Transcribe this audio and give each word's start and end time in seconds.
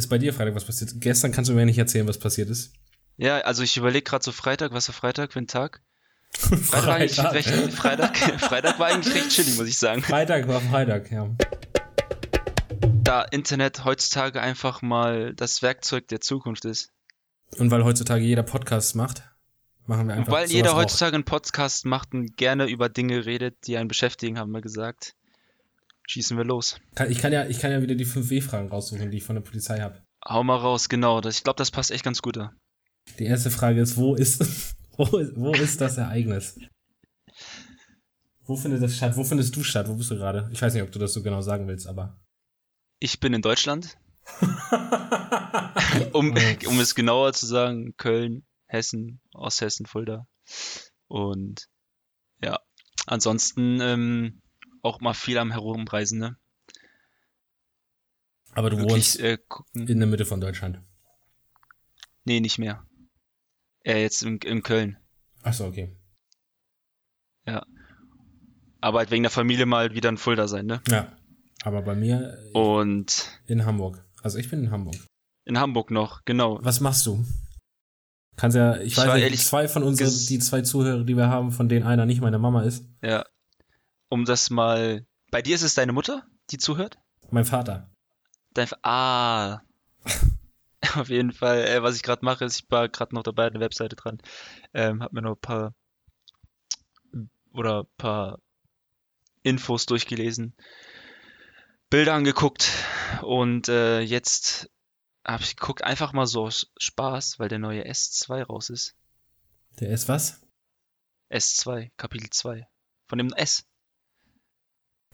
ist 0.00 0.08
bei 0.08 0.18
dir 0.18 0.32
Freitag 0.34 0.54
was 0.54 0.64
passiert? 0.64 0.92
Gestern 0.96 1.32
kannst 1.32 1.50
du 1.50 1.54
mir 1.54 1.64
nicht 1.64 1.78
erzählen, 1.78 2.08
was 2.08 2.18
passiert 2.18 2.50
ist. 2.50 2.72
Ja, 3.16 3.38
also 3.38 3.62
ich 3.62 3.76
überlege 3.76 4.02
gerade 4.02 4.24
so 4.24 4.32
Freitag, 4.32 4.72
was 4.72 4.86
für 4.86 4.92
Freitag 4.92 5.32
für 5.32 5.40
ein 5.40 5.46
Tag? 5.46 5.82
Freitag, 6.32 6.86
war 6.86 6.94
eigentlich 6.94 7.18
recht, 7.18 7.72
Freitag, 7.74 8.16
Freitag 8.40 8.78
war 8.78 8.86
eigentlich 8.88 9.14
recht 9.14 9.30
chillig, 9.30 9.56
muss 9.56 9.68
ich 9.68 9.78
sagen. 9.78 10.02
Freitag 10.02 10.48
war 10.48 10.60
Freitag, 10.60 11.10
ja. 11.10 11.28
Da 13.02 13.22
Internet 13.22 13.84
heutzutage 13.84 14.40
einfach 14.40 14.82
mal 14.82 15.34
das 15.34 15.62
Werkzeug 15.62 16.08
der 16.08 16.20
Zukunft 16.20 16.64
ist. 16.64 16.90
Und 17.58 17.70
weil 17.70 17.84
heutzutage 17.84 18.24
jeder 18.24 18.42
Podcast 18.42 18.96
macht, 18.96 19.24
machen 19.86 20.06
wir 20.06 20.14
einfach. 20.14 20.28
Und 20.28 20.32
weil 20.32 20.50
jeder 20.50 20.74
heutzutage 20.74 21.14
einen 21.14 21.24
Podcast 21.24 21.84
macht 21.84 22.14
und 22.14 22.36
gerne 22.36 22.66
über 22.66 22.88
Dinge 22.88 23.26
redet, 23.26 23.66
die 23.66 23.76
einen 23.76 23.88
beschäftigen, 23.88 24.38
haben 24.38 24.52
wir 24.52 24.60
gesagt. 24.60 25.14
Schießen 26.10 26.36
wir 26.36 26.42
los. 26.42 26.80
Ich 27.08 27.18
kann 27.18 27.32
ja, 27.32 27.46
ich 27.46 27.60
kann 27.60 27.70
ja 27.70 27.80
wieder 27.82 27.94
die 27.94 28.04
5W-Fragen 28.04 28.68
raussuchen, 28.68 29.12
die 29.12 29.18
ich 29.18 29.22
von 29.22 29.36
der 29.36 29.42
Polizei 29.42 29.78
habe. 29.78 30.02
Hau 30.26 30.42
mal 30.42 30.56
raus, 30.56 30.88
genau. 30.88 31.22
Ich 31.22 31.44
glaube, 31.44 31.58
das 31.58 31.70
passt 31.70 31.92
echt 31.92 32.02
ganz 32.02 32.20
gut 32.20 32.36
da. 32.36 32.52
Die 33.20 33.26
erste 33.26 33.52
Frage 33.52 33.80
ist, 33.80 33.96
wo 33.96 34.16
ist, 34.16 34.74
wo 34.96 35.18
ist, 35.18 35.36
wo 35.36 35.52
ist 35.52 35.80
das 35.80 35.98
Ereignis? 35.98 36.58
Wo 38.42 38.56
findet 38.56 38.82
das 38.82 38.96
statt? 38.96 39.16
Wo 39.16 39.22
findest 39.22 39.54
du 39.54 39.62
statt? 39.62 39.86
Wo 39.86 39.94
bist 39.94 40.10
du 40.10 40.16
gerade? 40.16 40.50
Ich 40.52 40.60
weiß 40.60 40.74
nicht, 40.74 40.82
ob 40.82 40.90
du 40.90 40.98
das 40.98 41.12
so 41.12 41.22
genau 41.22 41.42
sagen 41.42 41.68
willst, 41.68 41.86
aber. 41.86 42.20
Ich 42.98 43.20
bin 43.20 43.32
in 43.32 43.42
Deutschland. 43.42 43.96
um, 46.12 46.34
um 46.66 46.80
es 46.80 46.96
genauer 46.96 47.34
zu 47.34 47.46
sagen, 47.46 47.94
Köln, 47.96 48.44
Hessen, 48.66 49.20
Osthessen, 49.32 49.86
Fulda. 49.86 50.26
Und 51.06 51.68
ja, 52.42 52.58
ansonsten 53.06 53.80
ähm, 53.80 54.42
auch 54.82 55.00
mal 55.00 55.14
viel 55.14 55.38
am 55.38 55.50
Herumreisen, 55.50 56.18
ne? 56.18 56.36
Aber 58.54 58.70
du 58.70 58.78
Wirklich, 58.78 58.94
wohnst 58.94 59.20
äh, 59.20 59.38
in 59.74 59.98
der 59.98 60.08
Mitte 60.08 60.24
von 60.24 60.40
Deutschland. 60.40 60.80
Nee, 62.24 62.40
nicht 62.40 62.58
mehr. 62.58 62.84
Äh, 63.84 64.02
jetzt 64.02 64.22
in, 64.22 64.38
in 64.38 64.62
Köln. 64.62 64.98
Achso, 65.42 65.66
okay. 65.66 65.96
Ja. 67.46 67.64
Aber 68.80 68.98
halt 68.98 69.10
wegen 69.10 69.22
der 69.22 69.30
Familie 69.30 69.66
mal 69.66 69.94
wieder 69.94 70.08
in 70.08 70.16
Fulda 70.16 70.48
sein, 70.48 70.66
ne? 70.66 70.82
Ja. 70.88 71.16
Aber 71.62 71.82
bei 71.82 71.94
mir. 71.94 72.38
Und. 72.52 73.40
In 73.46 73.64
Hamburg. 73.64 74.04
Also 74.22 74.38
ich 74.38 74.50
bin 74.50 74.64
in 74.64 74.70
Hamburg. 74.70 74.96
In 75.44 75.58
Hamburg 75.58 75.90
noch, 75.90 76.24
genau. 76.24 76.58
Was 76.62 76.80
machst 76.80 77.06
du? 77.06 77.24
Kannst 78.36 78.56
ja, 78.56 78.76
ich, 78.76 78.92
ich 78.92 78.96
weiß 78.96 79.14
nicht, 79.14 79.22
ehrlich, 79.22 79.44
zwei 79.44 79.68
von 79.68 79.82
unseren, 79.82 80.08
die 80.08 80.38
zwei 80.38 80.62
Zuhörer, 80.62 81.04
die 81.04 81.16
wir 81.16 81.28
haben, 81.28 81.52
von 81.52 81.68
denen 81.68 81.86
einer 81.86 82.06
nicht 82.06 82.20
meine 82.20 82.38
Mama 82.38 82.62
ist. 82.62 82.84
Ja. 83.02 83.24
Um 84.10 84.26
das 84.26 84.50
mal. 84.50 85.06
Bei 85.30 85.40
dir 85.40 85.54
ist 85.54 85.62
es 85.62 85.74
deine 85.74 85.92
Mutter, 85.92 86.26
die 86.50 86.58
zuhört? 86.58 86.98
Mein 87.30 87.46
Vater. 87.46 87.88
Dein, 88.52 88.68
ah. 88.82 89.62
Auf 90.96 91.08
jeden 91.08 91.32
Fall, 91.32 91.64
äh, 91.64 91.82
was 91.82 91.96
ich 91.96 92.02
gerade 92.02 92.24
mache, 92.24 92.44
ist, 92.44 92.60
ich 92.60 92.70
war 92.70 92.88
gerade 92.88 93.14
noch 93.14 93.22
dabei, 93.22 93.46
eine 93.46 93.60
Webseite 93.60 93.96
dran. 93.96 94.20
Ähm, 94.74 95.02
hab 95.02 95.12
mir 95.12 95.22
noch 95.22 95.36
ein 95.36 95.40
paar 95.40 95.74
oder 97.52 97.82
ein 97.82 97.96
paar 97.96 98.38
Infos 99.42 99.86
durchgelesen, 99.86 100.54
Bilder 101.88 102.14
angeguckt 102.14 102.70
und 103.22 103.68
äh, 103.68 104.00
jetzt 104.00 104.70
habe 105.24 105.42
ich 105.42 105.56
geguckt, 105.56 105.82
einfach 105.82 106.12
mal 106.12 106.26
so 106.26 106.48
Spaß, 106.50 107.38
weil 107.38 107.48
der 107.48 107.58
neue 107.58 107.86
S2 107.86 108.44
raus 108.44 108.70
ist. 108.70 108.94
Der 109.78 109.90
S 109.90 110.08
was? 110.08 110.40
S2, 111.30 111.90
Kapitel 111.96 112.30
2. 112.30 112.66
Von 113.06 113.18
dem 113.18 113.32
S. 113.32 113.66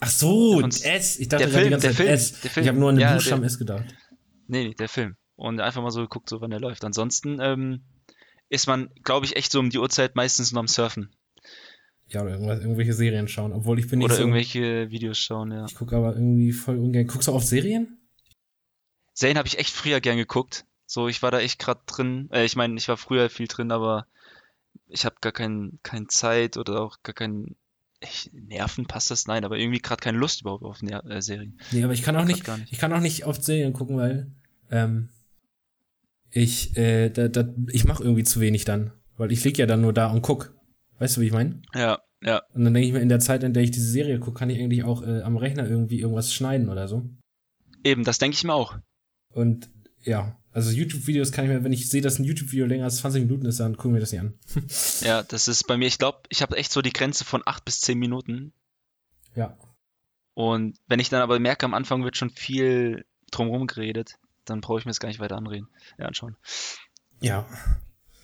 Ach 0.00 0.10
so, 0.10 0.60
S. 0.60 1.18
Ich 1.18 1.28
dachte 1.28 1.44
der 1.44 1.52
Film, 1.52 1.64
die 1.64 1.70
ganze 1.70 1.86
Zeit 1.88 1.96
Film, 1.96 2.08
S. 2.08 2.44
Ich 2.44 2.68
habe 2.68 2.78
nur 2.78 2.90
an 2.90 2.96
den 2.96 3.02
ja, 3.02 3.14
Buchstaben 3.14 3.42
der, 3.42 3.46
S 3.46 3.58
gedacht. 3.58 3.84
Nee, 4.46 4.74
der 4.74 4.88
Film. 4.88 5.16
Und 5.36 5.60
einfach 5.60 5.82
mal 5.82 5.90
so 5.90 6.00
geguckt, 6.00 6.28
so 6.28 6.40
wann 6.40 6.50
der 6.50 6.60
läuft. 6.60 6.84
Ansonsten 6.84 7.38
ähm, 7.40 7.82
ist 8.48 8.66
man, 8.66 8.90
glaube 9.02 9.26
ich, 9.26 9.36
echt 9.36 9.52
so 9.52 9.58
um 9.58 9.70
die 9.70 9.78
Uhrzeit 9.78 10.14
meistens 10.14 10.52
nur 10.52 10.60
am 10.60 10.68
Surfen. 10.68 11.10
Ja, 12.08 12.22
oder 12.22 12.60
irgendwelche 12.60 12.92
Serien 12.92 13.26
schauen, 13.26 13.52
obwohl 13.52 13.78
ich 13.78 13.88
bin 13.88 13.98
nicht 13.98 14.06
Oder 14.06 14.14
so, 14.14 14.22
irgendwelche 14.22 14.90
Videos 14.90 15.18
schauen, 15.18 15.50
ja. 15.50 15.66
Ich 15.66 15.74
gucke 15.74 15.96
aber 15.96 16.14
irgendwie 16.14 16.52
voll 16.52 16.78
ungern. 16.78 17.06
Guckst 17.06 17.26
du 17.26 17.32
oft 17.32 17.46
Serien? 17.46 17.98
Serien 19.12 19.38
habe 19.38 19.48
ich 19.48 19.58
echt 19.58 19.74
früher 19.74 20.00
gern 20.00 20.16
geguckt. 20.16 20.66
So, 20.86 21.08
ich 21.08 21.22
war 21.22 21.32
da 21.32 21.40
echt 21.40 21.58
gerade 21.58 21.80
drin. 21.86 22.28
Äh, 22.32 22.44
ich 22.44 22.54
meine, 22.54 22.76
ich 22.76 22.86
war 22.88 22.96
früher 22.96 23.28
viel 23.28 23.48
drin, 23.48 23.72
aber 23.72 24.06
ich 24.88 25.04
habe 25.04 25.16
gar 25.20 25.32
kein, 25.32 25.80
keine 25.82 26.06
Zeit 26.06 26.56
oder 26.56 26.80
auch 26.80 27.02
gar 27.02 27.14
keinen 27.14 27.56
echt, 28.00 28.32
Nerven 28.32 28.86
passt 28.86 29.10
das? 29.10 29.26
Nein, 29.26 29.44
aber 29.44 29.58
irgendwie 29.58 29.80
gerade 29.80 30.00
keine 30.00 30.18
Lust 30.18 30.40
überhaupt 30.40 30.64
auf 30.64 30.82
Ner 30.82 31.04
äh, 31.06 31.22
Serien. 31.22 31.58
Nee, 31.72 31.84
aber 31.84 31.92
ich 31.92 32.02
kann 32.02 32.16
auch 32.16 32.24
nicht, 32.24 32.46
nicht, 32.46 32.72
ich 32.72 32.78
kann 32.78 32.92
auch 32.92 33.00
nicht 33.00 33.26
oft 33.26 33.42
Serien 33.42 33.72
gucken, 33.72 33.96
weil 33.96 34.30
ähm, 34.70 35.08
ich, 36.30 36.76
äh, 36.76 37.10
da, 37.10 37.28
da, 37.28 37.48
ich 37.70 37.84
mache 37.84 38.02
irgendwie 38.02 38.24
zu 38.24 38.40
wenig 38.40 38.64
dann. 38.64 38.92
Weil 39.16 39.32
ich 39.32 39.42
lieg 39.44 39.56
ja 39.58 39.66
dann 39.66 39.80
nur 39.80 39.92
da 39.92 40.10
und 40.10 40.22
guck. 40.22 40.54
Weißt 40.98 41.16
du, 41.16 41.20
wie 41.20 41.26
ich 41.26 41.32
meine? 41.32 41.62
Ja, 41.74 42.00
ja. 42.22 42.42
Und 42.52 42.64
dann 42.64 42.74
denke 42.74 42.86
ich 42.86 42.92
mir, 42.92 43.00
in 43.00 43.08
der 43.08 43.20
Zeit, 43.20 43.42
in 43.42 43.54
der 43.54 43.62
ich 43.62 43.70
diese 43.70 43.90
Serie 43.90 44.18
gucke, 44.18 44.38
kann 44.38 44.50
ich 44.50 44.58
eigentlich 44.58 44.84
auch 44.84 45.02
äh, 45.02 45.22
am 45.22 45.36
Rechner 45.36 45.68
irgendwie 45.68 46.00
irgendwas 46.00 46.32
schneiden 46.32 46.68
oder 46.68 46.88
so. 46.88 47.08
Eben, 47.84 48.04
das 48.04 48.18
denke 48.18 48.34
ich 48.34 48.44
mir 48.44 48.54
auch. 48.54 48.78
Und 49.32 49.70
ja, 50.06 50.38
also 50.52 50.70
YouTube-Videos 50.70 51.32
kann 51.32 51.44
ich 51.44 51.50
mir, 51.50 51.64
wenn 51.64 51.72
ich 51.72 51.90
sehe, 51.90 52.00
dass 52.00 52.18
ein 52.18 52.24
YouTube-Video 52.24 52.64
länger 52.64 52.84
als 52.84 52.98
20 52.98 53.24
Minuten 53.24 53.46
ist, 53.46 53.60
dann 53.60 53.76
gucken 53.76 53.94
wir 53.94 54.00
das 54.00 54.12
nicht 54.12 54.20
an. 54.22 54.38
ja, 55.02 55.22
das 55.22 55.48
ist 55.48 55.66
bei 55.66 55.76
mir, 55.76 55.86
ich 55.86 55.98
glaube, 55.98 56.20
ich 56.30 56.40
habe 56.40 56.56
echt 56.56 56.72
so 56.72 56.80
die 56.80 56.92
Grenze 56.92 57.24
von 57.24 57.42
8 57.44 57.64
bis 57.64 57.80
10 57.80 57.98
Minuten. 57.98 58.52
Ja. 59.34 59.58
Und 60.34 60.78
wenn 60.86 61.00
ich 61.00 61.08
dann 61.08 61.20
aber 61.20 61.38
merke, 61.38 61.66
am 61.66 61.74
Anfang 61.74 62.04
wird 62.04 62.16
schon 62.16 62.30
viel 62.30 63.04
drumherum 63.30 63.66
geredet, 63.66 64.18
dann 64.44 64.60
brauche 64.60 64.78
ich 64.78 64.84
mir 64.84 64.90
das 64.90 65.00
gar 65.00 65.08
nicht 65.08 65.18
weiter 65.18 65.36
anreden, 65.36 65.68
ja, 65.98 66.06
anschauen. 66.06 66.36
Ja. 67.20 67.46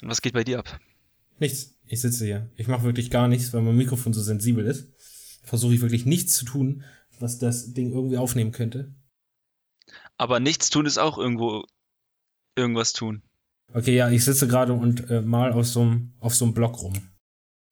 Und 0.00 0.08
was 0.08 0.22
geht 0.22 0.34
bei 0.34 0.44
dir 0.44 0.60
ab? 0.60 0.80
Nichts. 1.38 1.74
Ich 1.86 2.00
sitze 2.00 2.24
hier. 2.24 2.48
Ich 2.56 2.68
mache 2.68 2.84
wirklich 2.84 3.10
gar 3.10 3.28
nichts, 3.28 3.52
weil 3.52 3.62
mein 3.62 3.76
Mikrofon 3.76 4.12
so 4.12 4.22
sensibel 4.22 4.64
ist. 4.64 4.88
Versuche 5.42 5.74
ich 5.74 5.80
wirklich 5.80 6.06
nichts 6.06 6.36
zu 6.36 6.44
tun, 6.44 6.84
was 7.18 7.38
das 7.38 7.74
Ding 7.74 7.92
irgendwie 7.92 8.16
aufnehmen 8.16 8.52
könnte. 8.52 8.94
Aber 10.22 10.38
nichts 10.38 10.70
tun 10.70 10.86
ist 10.86 10.98
auch 10.98 11.18
irgendwo 11.18 11.64
irgendwas 12.54 12.92
tun. 12.92 13.24
Okay, 13.74 13.96
ja, 13.96 14.08
ich 14.08 14.24
sitze 14.24 14.46
gerade 14.46 14.72
und 14.72 15.10
äh, 15.10 15.20
mal 15.20 15.50
auf 15.52 15.66
so 15.66 15.80
einem 15.80 16.12
auf 16.20 16.32
so 16.32 16.44
einem 16.44 16.54
Block 16.54 16.80
rum. 16.80 16.92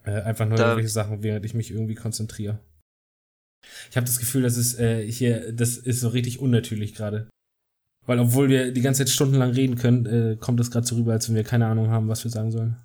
Äh, 0.02 0.22
einfach 0.22 0.46
nur 0.46 0.58
da, 0.58 0.64
irgendwelche 0.64 0.88
Sachen, 0.88 1.22
während 1.22 1.44
ich 1.44 1.54
mich 1.54 1.70
irgendwie 1.70 1.94
konzentriere. 1.94 2.58
Ich 3.88 3.96
habe 3.96 4.04
das 4.04 4.18
Gefühl, 4.18 4.42
dass 4.42 4.56
es 4.56 4.76
äh, 4.80 5.06
hier, 5.08 5.52
das 5.52 5.76
ist 5.76 6.00
so 6.00 6.08
richtig 6.08 6.40
unnatürlich 6.40 6.96
gerade. 6.96 7.30
Weil 8.04 8.18
obwohl 8.18 8.48
wir 8.48 8.72
die 8.72 8.80
ganze 8.80 9.04
Zeit 9.04 9.10
stundenlang 9.10 9.52
reden 9.52 9.76
können, 9.76 10.06
äh, 10.06 10.36
kommt 10.36 10.58
es 10.58 10.72
gerade 10.72 10.88
so 10.88 10.96
rüber, 10.96 11.12
als 11.12 11.28
wenn 11.28 11.36
wir 11.36 11.44
keine 11.44 11.66
Ahnung 11.66 11.90
haben, 11.90 12.08
was 12.08 12.24
wir 12.24 12.32
sagen 12.32 12.50
sollen. 12.50 12.84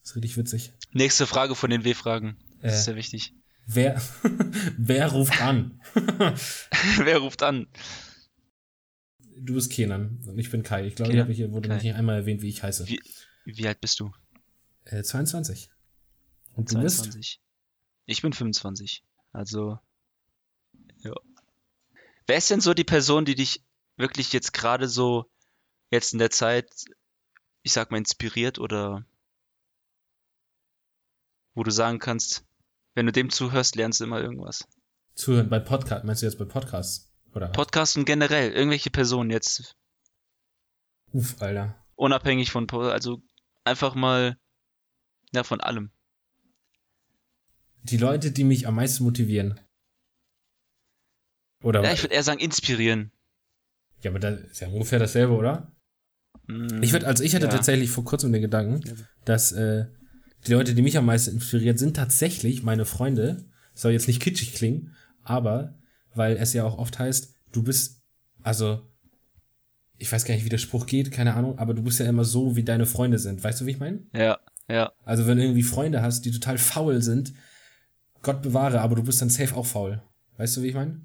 Das 0.00 0.12
ist 0.12 0.16
richtig 0.16 0.38
witzig. 0.38 0.72
Nächste 0.92 1.26
Frage 1.26 1.54
von 1.54 1.68
den 1.68 1.84
W-Fragen. 1.84 2.38
Das 2.62 2.72
äh, 2.72 2.76
ist 2.76 2.84
sehr 2.84 2.96
wichtig. 2.96 3.34
Wer, 3.66 4.00
wer 4.78 5.12
ruft 5.12 5.38
an? 5.42 5.82
wer 6.96 7.18
ruft 7.18 7.42
an? 7.42 7.66
Du 9.44 9.54
bist 9.54 9.72
Kenan 9.72 10.20
und 10.26 10.38
ich 10.38 10.50
bin 10.50 10.62
Kai. 10.62 10.86
Ich 10.86 10.94
glaube, 10.94 11.12
ich 11.12 11.36
hier 11.36 11.50
wurde 11.50 11.68
Kai. 11.68 11.76
nicht 11.78 11.94
einmal 11.94 12.16
erwähnt, 12.16 12.42
wie 12.42 12.48
ich 12.48 12.62
heiße. 12.62 12.86
Wie, 12.86 13.00
wie 13.44 13.66
alt 13.66 13.80
bist 13.80 13.98
du? 13.98 14.12
Äh, 14.84 15.02
22. 15.02 15.68
Und 16.54 16.70
du 16.70 16.74
22. 16.74 17.14
bist? 17.14 17.40
Ich 18.06 18.22
bin 18.22 18.32
25. 18.32 19.02
Also, 19.32 19.80
ja. 21.02 21.12
Wer 22.28 22.36
ist 22.36 22.50
denn 22.50 22.60
so 22.60 22.72
die 22.72 22.84
Person, 22.84 23.24
die 23.24 23.34
dich 23.34 23.64
wirklich 23.96 24.32
jetzt 24.32 24.52
gerade 24.52 24.88
so 24.88 25.28
jetzt 25.90 26.12
in 26.12 26.20
der 26.20 26.30
Zeit, 26.30 26.70
ich 27.62 27.72
sag 27.72 27.90
mal, 27.90 27.98
inspiriert 27.98 28.60
oder 28.60 29.04
wo 31.54 31.64
du 31.64 31.70
sagen 31.72 31.98
kannst, 31.98 32.44
wenn 32.94 33.06
du 33.06 33.12
dem 33.12 33.30
zuhörst, 33.30 33.74
lernst 33.74 34.00
du 34.00 34.04
immer 34.04 34.20
irgendwas. 34.20 34.68
Zuhören 35.14 35.50
bei 35.50 35.58
Podcast, 35.58 36.04
meinst 36.04 36.22
du 36.22 36.26
jetzt 36.26 36.38
bei 36.38 36.44
Podcasts? 36.44 37.11
Oder? 37.34 37.48
Podcasts 37.48 37.96
und 37.96 38.04
generell, 38.04 38.52
irgendwelche 38.52 38.90
Personen 38.90 39.30
jetzt. 39.30 39.76
Uff, 41.12 41.40
Alter. 41.40 41.76
Unabhängig 41.94 42.50
von, 42.50 42.68
also 42.70 43.22
einfach 43.64 43.94
mal, 43.94 44.36
ja, 45.32 45.44
von 45.44 45.60
allem. 45.60 45.90
Die 47.82 47.96
Leute, 47.96 48.30
die 48.30 48.44
mich 48.44 48.66
am 48.66 48.76
meisten 48.76 49.04
motivieren. 49.04 49.60
Oder? 51.62 51.82
Ja, 51.82 51.92
ich 51.92 52.02
würde 52.02 52.14
eher 52.14 52.22
sagen, 52.22 52.40
inspirieren. 52.40 53.12
Ja, 54.02 54.10
aber 54.10 54.18
das 54.18 54.40
ist 54.40 54.60
ja 54.60 54.68
ungefähr 54.68 54.98
dasselbe, 54.98 55.32
oder? 55.34 55.72
Mm, 56.46 56.82
ich 56.82 56.92
würde, 56.92 57.06
also 57.06 57.22
ich 57.22 57.34
hatte 57.34 57.46
ja. 57.46 57.52
tatsächlich 57.52 57.90
vor 57.90 58.04
kurzem 58.04 58.32
den 58.32 58.42
Gedanken, 58.42 58.82
dass 59.24 59.52
äh, 59.52 59.86
die 60.46 60.52
Leute, 60.52 60.74
die 60.74 60.82
mich 60.82 60.98
am 60.98 61.06
meisten 61.06 61.34
inspiriert, 61.36 61.78
sind 61.78 61.94
tatsächlich 61.94 62.62
meine 62.62 62.84
Freunde. 62.84 63.44
soll 63.74 63.92
jetzt 63.92 64.08
nicht 64.08 64.20
kitschig 64.20 64.54
klingen, 64.54 64.94
aber 65.22 65.78
weil 66.14 66.36
es 66.36 66.52
ja 66.52 66.64
auch 66.64 66.78
oft 66.78 66.98
heißt, 66.98 67.34
du 67.52 67.62
bist, 67.62 68.02
also 68.42 68.82
ich 69.98 70.10
weiß 70.10 70.24
gar 70.24 70.34
nicht, 70.34 70.44
wie 70.44 70.50
der 70.50 70.58
Spruch 70.58 70.86
geht, 70.86 71.12
keine 71.12 71.34
Ahnung, 71.34 71.58
aber 71.58 71.74
du 71.74 71.82
bist 71.82 72.00
ja 72.00 72.06
immer 72.06 72.24
so, 72.24 72.56
wie 72.56 72.64
deine 72.64 72.86
Freunde 72.86 73.18
sind. 73.18 73.42
Weißt 73.44 73.60
du, 73.60 73.66
wie 73.66 73.70
ich 73.70 73.78
meine? 73.78 74.00
Ja, 74.12 74.40
ja. 74.68 74.92
Also 75.04 75.26
wenn 75.26 75.36
du 75.36 75.44
irgendwie 75.44 75.62
Freunde 75.62 76.02
hast, 76.02 76.24
die 76.24 76.32
total 76.32 76.58
faul 76.58 77.02
sind, 77.02 77.32
Gott 78.22 78.42
bewahre, 78.42 78.80
aber 78.80 78.96
du 78.96 79.02
bist 79.02 79.20
dann 79.20 79.30
safe 79.30 79.54
auch 79.56 79.66
faul. 79.66 80.02
Weißt 80.38 80.56
du, 80.56 80.62
wie 80.62 80.68
ich 80.68 80.74
meine? 80.74 81.02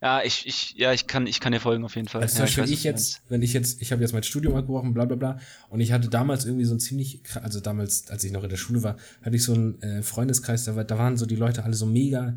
Ja, 0.00 0.22
ich, 0.22 0.46
ich, 0.46 0.74
ja, 0.76 0.92
ich 0.92 1.08
kann, 1.08 1.26
ich 1.26 1.40
kann 1.40 1.52
dir 1.52 1.58
folgen 1.58 1.84
auf 1.84 1.96
jeden 1.96 2.06
Fall. 2.06 2.22
Also 2.22 2.36
zum 2.36 2.44
Beispiel 2.44 2.64
ich, 2.64 2.72
ich 2.72 2.84
jetzt, 2.84 3.20
wenn 3.28 3.42
ich 3.42 3.52
jetzt, 3.52 3.82
ich 3.82 3.90
habe 3.90 4.00
jetzt 4.00 4.12
mein 4.12 4.22
Studium 4.22 4.54
abgebrochen, 4.54 4.94
bla 4.94 5.06
bla 5.06 5.16
bla, 5.16 5.40
und 5.70 5.80
ich 5.80 5.90
hatte 5.90 6.08
damals 6.08 6.44
irgendwie 6.44 6.66
so 6.66 6.74
ein 6.74 6.80
ziemlich, 6.80 7.20
also 7.42 7.58
damals, 7.58 8.08
als 8.08 8.22
ich 8.22 8.30
noch 8.30 8.44
in 8.44 8.48
der 8.50 8.56
Schule 8.56 8.84
war, 8.84 8.96
hatte 9.22 9.34
ich 9.34 9.42
so 9.42 9.54
einen 9.54 9.82
äh, 9.82 10.02
Freundeskreis, 10.02 10.64
da, 10.64 10.76
war, 10.76 10.84
da 10.84 10.98
waren 10.98 11.16
so 11.16 11.26
die 11.26 11.34
Leute 11.34 11.64
alle 11.64 11.74
so 11.74 11.84
mega, 11.84 12.36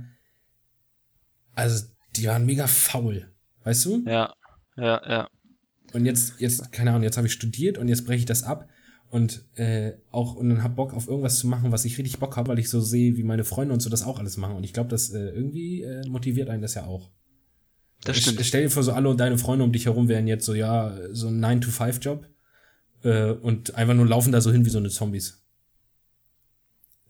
also 1.54 1.86
die 2.16 2.28
waren 2.28 2.46
mega 2.46 2.68
faul, 2.68 3.32
weißt 3.64 3.86
du? 3.86 4.04
Ja, 4.06 4.34
ja, 4.78 5.02
ja. 5.08 5.30
Und 5.94 6.06
jetzt, 6.06 6.40
jetzt, 6.40 6.72
keine 6.72 6.92
Ahnung, 6.92 7.04
jetzt 7.04 7.18
habe 7.18 7.28
ich 7.28 7.34
studiert 7.34 7.78
und 7.78 7.88
jetzt 7.88 8.06
breche 8.06 8.20
ich 8.20 8.26
das 8.26 8.44
ab 8.44 8.70
und 9.10 9.44
äh, 9.56 9.94
auch 10.10 10.36
und 10.36 10.50
dann 10.50 10.64
hab 10.64 10.76
Bock 10.76 10.94
auf 10.94 11.08
irgendwas 11.08 11.38
zu 11.38 11.48
machen, 11.48 11.72
was 11.72 11.84
ich 11.84 11.98
richtig 11.98 12.20
Bock 12.20 12.38
habe, 12.38 12.50
weil 12.50 12.60
ich 12.60 12.70
so 12.70 12.80
sehe, 12.80 13.18
wie 13.18 13.24
meine 13.24 13.44
Freunde 13.44 13.74
und 13.74 13.82
so 13.82 13.90
das 13.90 14.04
auch 14.04 14.20
alles 14.20 14.38
machen. 14.38 14.56
Und 14.56 14.64
ich 14.64 14.74
glaube, 14.74 14.90
das 14.90 15.10
äh, 15.12 15.30
irgendwie 15.30 15.82
äh, 15.82 16.08
motiviert 16.08 16.50
einen 16.50 16.62
das 16.62 16.76
ja 16.76 16.86
auch. 16.86 17.12
Das 18.04 18.18
stimmt. 18.18 18.40
Ich, 18.40 18.48
stell 18.48 18.64
dir 18.64 18.70
vor, 18.70 18.84
so 18.84 18.94
alle 18.94 19.16
deine 19.16 19.38
Freunde 19.38 19.66
um 19.66 19.72
dich 19.72 19.86
herum 19.86 20.08
wären 20.08 20.28
jetzt 20.28 20.46
so, 20.46 20.54
ja, 20.54 20.98
so 21.12 21.28
ein 21.28 21.44
9-to-5-Job 21.44 22.26
äh, 23.04 23.32
und 23.32 23.76
einfach 23.76 23.94
nur 23.94 24.08
laufen 24.08 24.32
da 24.32 24.42
so 24.42 24.52
hin 24.52 24.66
wie 24.66 24.70
so 24.70 24.80
eine 24.80 24.90
Zombies. 24.90 25.41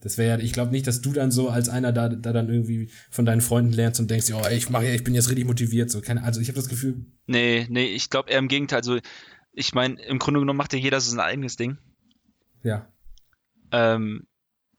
Das 0.02 0.18
wäre 0.18 0.38
ja, 0.38 0.44
ich 0.44 0.52
glaube 0.52 0.72
nicht, 0.72 0.88
dass 0.88 1.02
du 1.02 1.14
dann 1.14 1.32
so 1.32 1.50
als 1.50 1.70
einer 1.70 1.94
da, 1.94 2.10
da 2.10 2.34
dann 2.34 2.50
irgendwie 2.50 2.90
von 3.10 3.26
deinen 3.26 3.42
Freunden 3.42 3.72
lernst 3.72 4.00
und 4.00 4.10
denkst, 4.10 4.32
oh, 4.34 4.48
ich 4.52 4.70
mache, 4.70 4.88
ich 4.88 5.04
bin 5.04 5.14
jetzt 5.14 5.30
richtig 5.30 5.46
motiviert. 5.46 5.90
So, 5.92 6.02
keine, 6.02 6.24
also 6.24 6.42
ich 6.42 6.48
habe 6.48 6.58
das 6.58 6.68
Gefühl. 6.68 7.06
Nee, 7.28 7.68
nee, 7.70 7.86
ich 7.86 8.10
glaube 8.10 8.32
eher 8.32 8.40
im 8.40 8.48
Gegenteil. 8.48 8.80
Also 8.80 9.00
ich 9.54 9.74
meine, 9.74 10.02
im 10.02 10.20
Grunde 10.20 10.40
genommen 10.40 10.58
macht 10.58 10.74
ja 10.74 10.80
jeder 10.80 11.00
so 11.00 11.12
sein 11.12 11.20
eigenes 11.20 11.56
Ding. 11.56 11.78
Ja. 12.64 12.88
Ähm, 13.72 14.28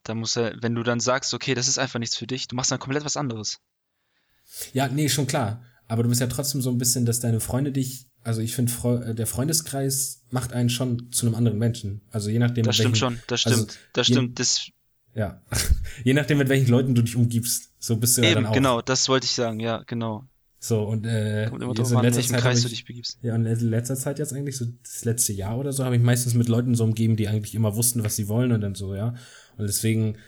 da 0.02 0.14
muss 0.14 0.36
er, 0.36 0.56
wenn 0.60 0.74
du 0.74 0.82
dann 0.82 1.00
sagst, 1.00 1.34
okay, 1.34 1.54
das 1.54 1.68
ist 1.68 1.78
einfach 1.78 1.98
nichts 1.98 2.16
für 2.16 2.26
dich, 2.26 2.48
du 2.48 2.56
machst 2.56 2.72
dann 2.72 2.78
komplett 2.78 3.04
was 3.04 3.16
anderes. 3.16 3.60
Ja, 4.72 4.88
nee, 4.88 5.08
schon 5.08 5.26
klar. 5.26 5.64
Aber 5.86 6.02
du 6.02 6.08
bist 6.08 6.20
ja 6.20 6.26
trotzdem 6.26 6.62
so 6.62 6.70
ein 6.70 6.78
bisschen, 6.78 7.06
dass 7.06 7.20
deine 7.20 7.40
Freunde 7.40 7.70
dich, 7.70 8.06
also 8.22 8.40
ich 8.40 8.54
finde, 8.54 8.72
äh, 9.06 9.14
der 9.14 9.26
Freundeskreis 9.26 10.22
macht 10.30 10.52
einen 10.52 10.70
schon 10.70 11.12
zu 11.12 11.26
einem 11.26 11.34
anderen 11.34 11.58
Menschen. 11.58 12.02
Also 12.10 12.30
je 12.30 12.38
nachdem. 12.38 12.64
Das 12.64 12.76
stimmt 12.76 13.00
welchen, 13.00 13.16
schon, 13.16 13.22
das 13.26 13.46
also 13.46 13.58
stimmt, 13.58 13.70
also, 13.70 13.88
das 13.92 14.06
stimmt. 14.06 14.40
Das, 14.40 14.70
ja. 15.14 15.41
Je 16.05 16.14
nachdem, 16.14 16.38
mit 16.38 16.49
welchen 16.49 16.70
Leuten 16.70 16.94
du 16.94 17.03
dich 17.03 17.17
umgibst, 17.17 17.70
so 17.79 17.97
bist 17.97 18.17
du 18.17 18.23
Eben, 18.23 18.29
ja 18.29 18.35
dann 18.35 18.47
auch. 18.47 18.53
Genau, 18.53 18.82
das 18.82 19.09
wollte 19.09 19.26
ich 19.26 19.32
sagen, 19.32 19.61
ja, 19.61 19.82
genau. 19.87 20.25
So, 20.59 20.85
und 20.85 21.05
äh, 21.06 21.49
Kommt 21.50 21.62
immer 21.62 21.75
drauf 21.75 21.93
an, 21.93 22.05
in 22.05 22.14
welchem 22.14 22.37
Kreis 22.37 22.59
ich, 22.59 22.64
du 22.64 22.69
dich 22.69 22.85
begibst. 22.85 23.19
Ja, 23.23 23.35
und 23.35 23.47
in 23.47 23.69
letzter 23.69 23.97
Zeit 23.97 24.20
jetzt 24.20 24.32
eigentlich, 24.32 24.56
so 24.56 24.67
das 24.85 25.05
letzte 25.05 25.32
Jahr 25.32 25.59
oder 25.59 25.73
so, 25.73 25.85
habe 25.85 25.97
ich 25.97 26.03
meistens 26.03 26.35
mit 26.35 26.49
Leuten 26.49 26.76
so 26.76 26.85
umgeben, 26.85 27.17
die 27.17 27.26
eigentlich 27.26 27.55
immer 27.55 27.75
wussten, 27.75 28.05
was 28.05 28.14
sie 28.14 28.29
wollen 28.29 28.53
und 28.53 28.61
dann 28.61 28.76
so, 28.76 28.94
ja. 28.94 29.14
Und 29.56 29.67
deswegen, 29.67 30.19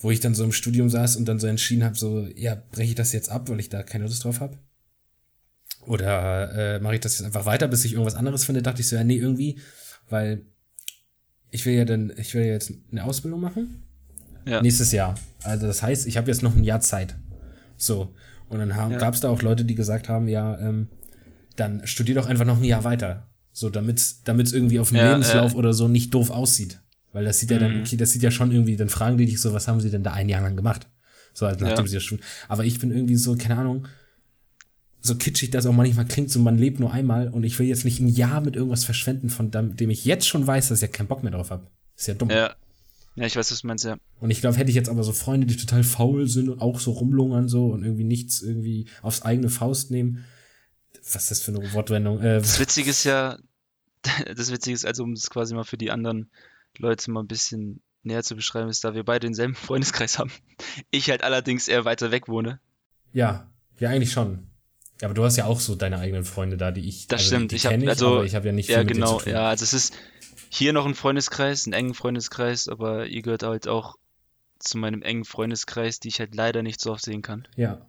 wo 0.00 0.10
ich 0.10 0.18
dann 0.18 0.34
so 0.34 0.42
im 0.42 0.52
Studium 0.52 0.90
saß 0.90 1.16
und 1.16 1.26
dann 1.26 1.38
so 1.38 1.46
entschieden 1.46 1.84
habe, 1.84 1.96
so, 1.96 2.26
ja, 2.34 2.60
breche 2.72 2.90
ich 2.90 2.94
das 2.96 3.12
jetzt 3.12 3.30
ab, 3.30 3.48
weil 3.48 3.60
ich 3.60 3.68
da 3.68 3.84
keine 3.84 4.04
Lust 4.04 4.24
drauf 4.24 4.40
habe. 4.40 4.58
Oder 5.86 6.52
äh, 6.76 6.80
mache 6.80 6.94
ich 6.94 7.00
das 7.00 7.18
jetzt 7.18 7.26
einfach 7.26 7.46
weiter, 7.46 7.68
bis 7.68 7.84
ich 7.84 7.92
irgendwas 7.92 8.16
anderes 8.16 8.44
finde, 8.44 8.62
dachte 8.62 8.80
ich 8.80 8.88
so, 8.88 8.96
ja, 8.96 9.04
nee, 9.04 9.16
irgendwie, 9.16 9.60
weil 10.08 10.42
ich 11.52 11.64
will 11.64 11.74
ja 11.74 11.84
dann, 11.84 12.12
ich 12.16 12.34
will 12.34 12.44
ja 12.44 12.52
jetzt 12.52 12.72
eine 12.90 13.04
Ausbildung 13.04 13.40
machen 13.40 13.84
ja. 14.46 14.62
Nächstes 14.62 14.92
Jahr. 14.92 15.14
Also 15.42 15.66
das 15.66 15.82
heißt, 15.82 16.06
ich 16.06 16.16
habe 16.16 16.28
jetzt 16.28 16.42
noch 16.42 16.56
ein 16.56 16.64
Jahr 16.64 16.80
Zeit. 16.80 17.16
So. 17.76 18.14
Und 18.48 18.58
dann 18.58 18.70
ja. 18.70 18.88
gab 18.98 19.14
es 19.14 19.20
da 19.20 19.28
auch 19.28 19.42
Leute, 19.42 19.64
die 19.64 19.74
gesagt 19.74 20.08
haben, 20.08 20.28
ja, 20.28 20.58
ähm, 20.58 20.88
dann 21.56 21.86
studier 21.86 22.14
doch 22.16 22.26
einfach 22.26 22.44
noch 22.44 22.58
ein 22.58 22.64
Jahr 22.64 22.84
weiter. 22.84 23.28
So, 23.52 23.70
damit 23.70 23.98
es 23.98 24.52
irgendwie 24.52 24.80
auf 24.80 24.88
dem 24.88 24.98
ja, 24.98 25.10
Lebenslauf 25.10 25.54
oder 25.54 25.72
so 25.72 25.88
nicht 25.88 26.14
doof 26.14 26.30
aussieht. 26.30 26.80
Weil 27.12 27.24
das 27.24 27.40
sieht 27.40 27.50
ja 27.50 27.58
dann, 27.58 27.74
mhm. 27.74 27.80
okay, 27.80 27.96
das 27.96 28.12
sieht 28.12 28.22
ja 28.22 28.30
schon 28.30 28.52
irgendwie, 28.52 28.76
dann 28.76 28.88
fragen 28.88 29.18
die 29.18 29.26
dich 29.26 29.40
so, 29.40 29.52
was 29.52 29.66
haben 29.68 29.80
sie 29.80 29.90
denn 29.90 30.02
da 30.02 30.12
ein 30.12 30.28
Jahr 30.28 30.42
lang 30.42 30.56
gemacht? 30.56 30.88
So, 31.32 31.46
also 31.46 31.64
nachdem 31.64 31.86
sie 31.86 31.94
das 31.94 32.04
schon. 32.04 32.20
Aber 32.48 32.64
ich 32.64 32.78
bin 32.78 32.90
irgendwie 32.90 33.16
so, 33.16 33.36
keine 33.36 33.56
Ahnung, 33.56 33.86
so 35.00 35.14
kitschig 35.16 35.50
das 35.50 35.66
auch 35.66 35.72
manchmal 35.72 36.04
klingt, 36.04 36.30
so 36.30 36.40
man 36.40 36.58
lebt 36.58 36.78
nur 36.78 36.92
einmal 36.92 37.28
und 37.28 37.44
ich 37.44 37.58
will 37.58 37.66
jetzt 37.66 37.84
nicht 37.84 38.00
ein 38.00 38.08
Jahr 38.08 38.40
mit 38.40 38.54
irgendwas 38.54 38.84
verschwenden, 38.84 39.30
von 39.30 39.50
dem 39.50 39.90
ich 39.90 40.04
jetzt 40.04 40.28
schon 40.28 40.46
weiß, 40.46 40.68
dass 40.68 40.78
ich 40.78 40.82
ja 40.82 40.88
keinen 40.88 41.06
Bock 41.06 41.22
mehr 41.22 41.32
drauf 41.32 41.50
habe. 41.50 41.66
Ist 41.96 42.06
ja 42.06 42.14
dumm. 42.14 42.30
Ja, 42.30 42.54
ja, 43.16 43.26
ich 43.26 43.36
weiß, 43.36 43.50
was 43.50 43.60
du 43.60 43.66
meinst, 43.66 43.84
ja. 43.84 43.96
Und 44.20 44.30
ich 44.30 44.40
glaube, 44.40 44.56
hätte 44.56 44.70
ich 44.70 44.76
jetzt 44.76 44.88
aber 44.88 45.02
so 45.02 45.12
Freunde, 45.12 45.46
die 45.46 45.56
total 45.56 45.82
faul 45.82 46.28
sind 46.28 46.48
und 46.48 46.60
auch 46.60 46.78
so 46.78 46.92
rumlungern 46.92 47.48
so 47.48 47.66
und 47.66 47.82
irgendwie 47.82 48.04
nichts 48.04 48.40
irgendwie 48.40 48.86
aufs 49.02 49.22
eigene 49.22 49.48
Faust 49.48 49.90
nehmen. 49.90 50.24
Was 51.12 51.22
ist 51.22 51.30
das 51.30 51.42
für 51.42 51.52
eine 51.52 51.72
Wortwendung? 51.72 52.20
Äh, 52.20 52.38
das 52.38 52.60
Witzige 52.60 52.90
ist 52.90 53.04
ja, 53.04 53.38
das 54.36 54.50
Witzige 54.52 54.74
ist, 54.74 54.86
also 54.86 55.02
um 55.02 55.12
es 55.12 55.28
quasi 55.30 55.54
mal 55.54 55.64
für 55.64 55.76
die 55.76 55.90
anderen 55.90 56.30
Leute 56.78 57.10
mal 57.10 57.20
ein 57.20 57.26
bisschen 57.26 57.82
näher 58.02 58.22
zu 58.22 58.36
beschreiben, 58.36 58.70
ist, 58.70 58.84
da 58.84 58.94
wir 58.94 59.04
beide 59.04 59.26
denselben 59.26 59.54
Freundeskreis 59.54 60.18
haben. 60.18 60.30
Ich 60.90 61.10
halt 61.10 61.22
allerdings 61.22 61.68
eher 61.68 61.84
weiter 61.84 62.10
weg 62.10 62.28
wohne. 62.28 62.60
Ja, 63.12 63.50
ja, 63.78 63.90
eigentlich 63.90 64.12
schon. 64.12 64.50
Ja, 65.00 65.08
aber 65.08 65.14
du 65.14 65.24
hast 65.24 65.36
ja 65.36 65.46
auch 65.46 65.60
so 65.60 65.74
deine 65.74 65.98
eigenen 65.98 66.24
Freunde 66.24 66.56
da, 66.56 66.70
die 66.70 66.86
ich. 66.86 67.06
Das 67.06 67.22
also, 67.22 67.36
stimmt. 67.36 67.52
ich 67.52 67.66
habe 67.66 67.88
also, 67.88 68.22
ich 68.22 68.34
habe 68.34 68.46
ja 68.46 68.52
nicht 68.52 68.66
viel 68.66 68.76
ja, 68.76 68.82
genau, 68.82 69.20
Ja, 69.22 69.48
also 69.48 69.64
es 69.64 69.72
ist, 69.72 69.94
hier 70.50 70.72
noch 70.72 70.84
ein 70.84 70.94
Freundeskreis, 70.94 71.64
einen 71.64 71.72
engen 71.72 71.94
Freundeskreis, 71.94 72.68
aber 72.68 73.06
ihr 73.06 73.22
gehört 73.22 73.44
halt 73.44 73.68
auch 73.68 73.96
zu 74.58 74.78
meinem 74.78 75.00
engen 75.00 75.24
Freundeskreis, 75.24 76.00
die 76.00 76.08
ich 76.08 76.18
halt 76.18 76.34
leider 76.34 76.62
nicht 76.62 76.80
so 76.80 76.92
oft 76.92 77.04
sehen 77.04 77.22
kann. 77.22 77.48
Ja. 77.56 77.86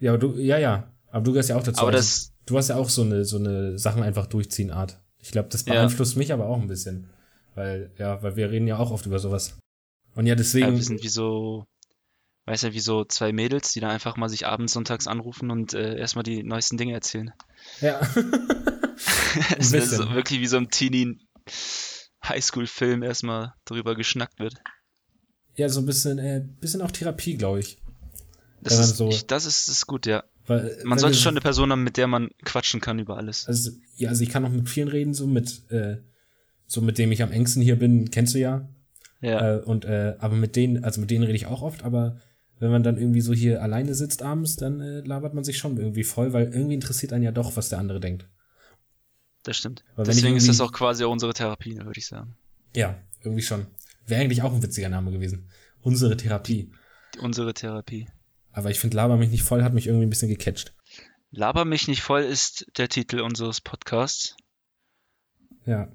Ja, 0.00 0.10
aber 0.10 0.18
du, 0.18 0.34
ja, 0.34 0.58
ja. 0.58 0.92
Aber 1.10 1.24
du 1.24 1.32
gehörst 1.32 1.48
ja 1.48 1.56
auch 1.56 1.62
dazu. 1.62 1.80
Aber 1.80 1.92
also, 1.92 1.98
das, 1.98 2.32
du 2.44 2.58
hast 2.58 2.68
ja 2.68 2.76
auch 2.76 2.88
so 2.88 3.02
eine, 3.02 3.24
so 3.24 3.38
eine 3.38 3.78
Sachen 3.78 4.02
einfach 4.02 4.26
durchziehen 4.26 4.72
Art. 4.72 5.00
Ich 5.20 5.30
glaube, 5.30 5.48
das 5.48 5.62
beeinflusst 5.62 6.14
ja. 6.14 6.18
mich 6.18 6.32
aber 6.32 6.46
auch 6.48 6.60
ein 6.60 6.66
bisschen. 6.66 7.08
Weil, 7.54 7.92
ja, 7.98 8.20
weil 8.22 8.34
wir 8.34 8.50
reden 8.50 8.66
ja 8.66 8.78
auch 8.78 8.90
oft 8.90 9.06
über 9.06 9.20
sowas. 9.20 9.56
Und 10.16 10.26
ja, 10.26 10.34
deswegen. 10.34 10.66
Ja, 10.66 10.72
wir 10.72 10.82
sind 10.82 11.02
wie 11.02 11.08
so, 11.08 11.64
weiß 12.46 12.62
ja, 12.62 12.72
wie 12.72 12.80
so 12.80 13.04
zwei 13.04 13.32
Mädels, 13.32 13.72
die 13.72 13.80
da 13.80 13.88
einfach 13.88 14.16
mal 14.16 14.28
sich 14.28 14.46
abends 14.46 14.72
sonntags 14.72 15.06
anrufen 15.06 15.50
und 15.50 15.74
äh, 15.74 15.96
erstmal 15.96 16.24
die 16.24 16.42
neuesten 16.42 16.76
Dinge 16.76 16.92
erzählen. 16.92 17.32
Ja. 17.80 18.00
es 19.58 19.72
ist 19.72 19.90
so 19.90 20.10
wirklich 20.10 20.40
wie 20.40 20.46
so 20.46 20.56
ein 20.56 20.70
Teenie 20.70 21.18
Highschool-Film 22.26 23.02
erstmal 23.02 23.54
darüber 23.64 23.94
geschnackt 23.94 24.38
wird. 24.38 24.54
Ja, 25.56 25.68
so 25.68 25.80
ein 25.80 25.86
bisschen, 25.86 26.18
äh, 26.18 26.44
bisschen 26.60 26.82
auch 26.82 26.90
Therapie, 26.90 27.36
glaube 27.36 27.60
ich. 27.60 27.78
Das 28.62 28.78
ist, 28.78 28.96
so, 28.96 29.08
ich, 29.08 29.26
das 29.26 29.44
ist, 29.44 29.68
ist 29.68 29.86
gut, 29.86 30.06
ja. 30.06 30.22
Weil, 30.46 30.78
man 30.84 30.98
sollte 30.98 31.16
schon 31.16 31.32
eine 31.32 31.40
Person 31.40 31.70
haben, 31.72 31.84
mit 31.84 31.96
der 31.96 32.06
man 32.06 32.30
quatschen 32.44 32.80
kann 32.80 32.98
über 32.98 33.16
alles. 33.16 33.46
Also, 33.46 33.72
ja, 33.96 34.08
also 34.08 34.22
ich 34.22 34.30
kann 34.30 34.44
auch 34.44 34.50
mit 34.50 34.68
vielen 34.68 34.88
reden, 34.88 35.14
so 35.14 35.26
mit, 35.26 35.70
äh, 35.70 35.98
so 36.66 36.80
mit 36.80 36.98
dem 36.98 37.12
ich 37.12 37.22
am 37.22 37.32
engsten 37.32 37.62
hier 37.62 37.76
bin, 37.76 38.10
kennst 38.10 38.34
du 38.34 38.38
ja. 38.38 38.68
Ja. 39.20 39.56
Äh, 39.56 39.60
und, 39.60 39.84
äh, 39.84 40.16
aber 40.18 40.36
mit 40.36 40.56
denen, 40.56 40.84
also 40.84 41.00
mit 41.00 41.10
denen 41.10 41.24
rede 41.24 41.36
ich 41.36 41.46
auch 41.46 41.62
oft, 41.62 41.84
aber 41.84 42.18
wenn 42.62 42.70
man 42.70 42.84
dann 42.84 42.96
irgendwie 42.96 43.20
so 43.20 43.34
hier 43.34 43.60
alleine 43.60 43.92
sitzt 43.92 44.22
abends, 44.22 44.54
dann 44.54 44.80
äh, 44.80 45.00
labert 45.00 45.34
man 45.34 45.42
sich 45.42 45.58
schon 45.58 45.78
irgendwie 45.78 46.04
voll, 46.04 46.32
weil 46.32 46.44
irgendwie 46.44 46.74
interessiert 46.74 47.12
einen 47.12 47.24
ja 47.24 47.32
doch, 47.32 47.56
was 47.56 47.68
der 47.68 47.80
andere 47.80 47.98
denkt. 47.98 48.28
Das 49.42 49.56
stimmt. 49.56 49.82
Weil 49.96 50.04
Deswegen 50.04 50.36
ist 50.36 50.48
das 50.48 50.60
auch 50.60 50.70
quasi 50.70 51.02
unsere 51.02 51.34
Therapie, 51.34 51.76
würde 51.76 51.98
ich 51.98 52.06
sagen. 52.06 52.36
Ja, 52.76 53.02
irgendwie 53.24 53.42
schon. 53.42 53.66
Wäre 54.06 54.20
eigentlich 54.20 54.42
auch 54.42 54.54
ein 54.54 54.62
witziger 54.62 54.88
Name 54.88 55.10
gewesen. 55.10 55.48
Unsere 55.80 56.16
Therapie. 56.16 56.70
Unsere 57.20 57.52
Therapie. 57.52 58.06
Aber 58.52 58.70
ich 58.70 58.78
finde 58.78 58.96
Laber 58.96 59.16
mich 59.16 59.30
nicht 59.30 59.42
voll 59.42 59.64
hat 59.64 59.74
mich 59.74 59.88
irgendwie 59.88 60.06
ein 60.06 60.10
bisschen 60.10 60.28
gecatcht. 60.28 60.72
Laber 61.32 61.64
mich 61.64 61.88
nicht 61.88 62.02
voll 62.02 62.22
ist 62.22 62.66
der 62.76 62.88
Titel 62.88 63.18
unseres 63.22 63.60
Podcasts. 63.60 64.36
Ja. 65.66 65.90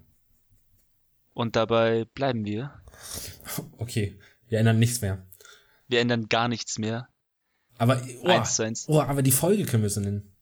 Und 1.33 1.55
dabei 1.55 2.03
bleiben 2.13 2.43
wir. 2.43 2.73
Okay, 3.77 4.19
wir 4.49 4.59
ändern 4.59 4.79
nichts 4.79 4.99
mehr. 5.01 5.26
Wir 5.87 5.99
ändern 6.01 6.27
gar 6.27 6.47
nichts 6.47 6.77
mehr. 6.77 7.07
Aber, 7.77 8.01
oh, 8.21 8.27
eins 8.27 8.55
zu 8.55 8.63
eins. 8.63 8.85
oh, 8.87 8.99
aber 8.99 9.21
die 9.21 9.31
Folge 9.31 9.65
können 9.65 9.83
wir 9.83 9.89
so 9.89 10.01
nennen. 10.01 10.33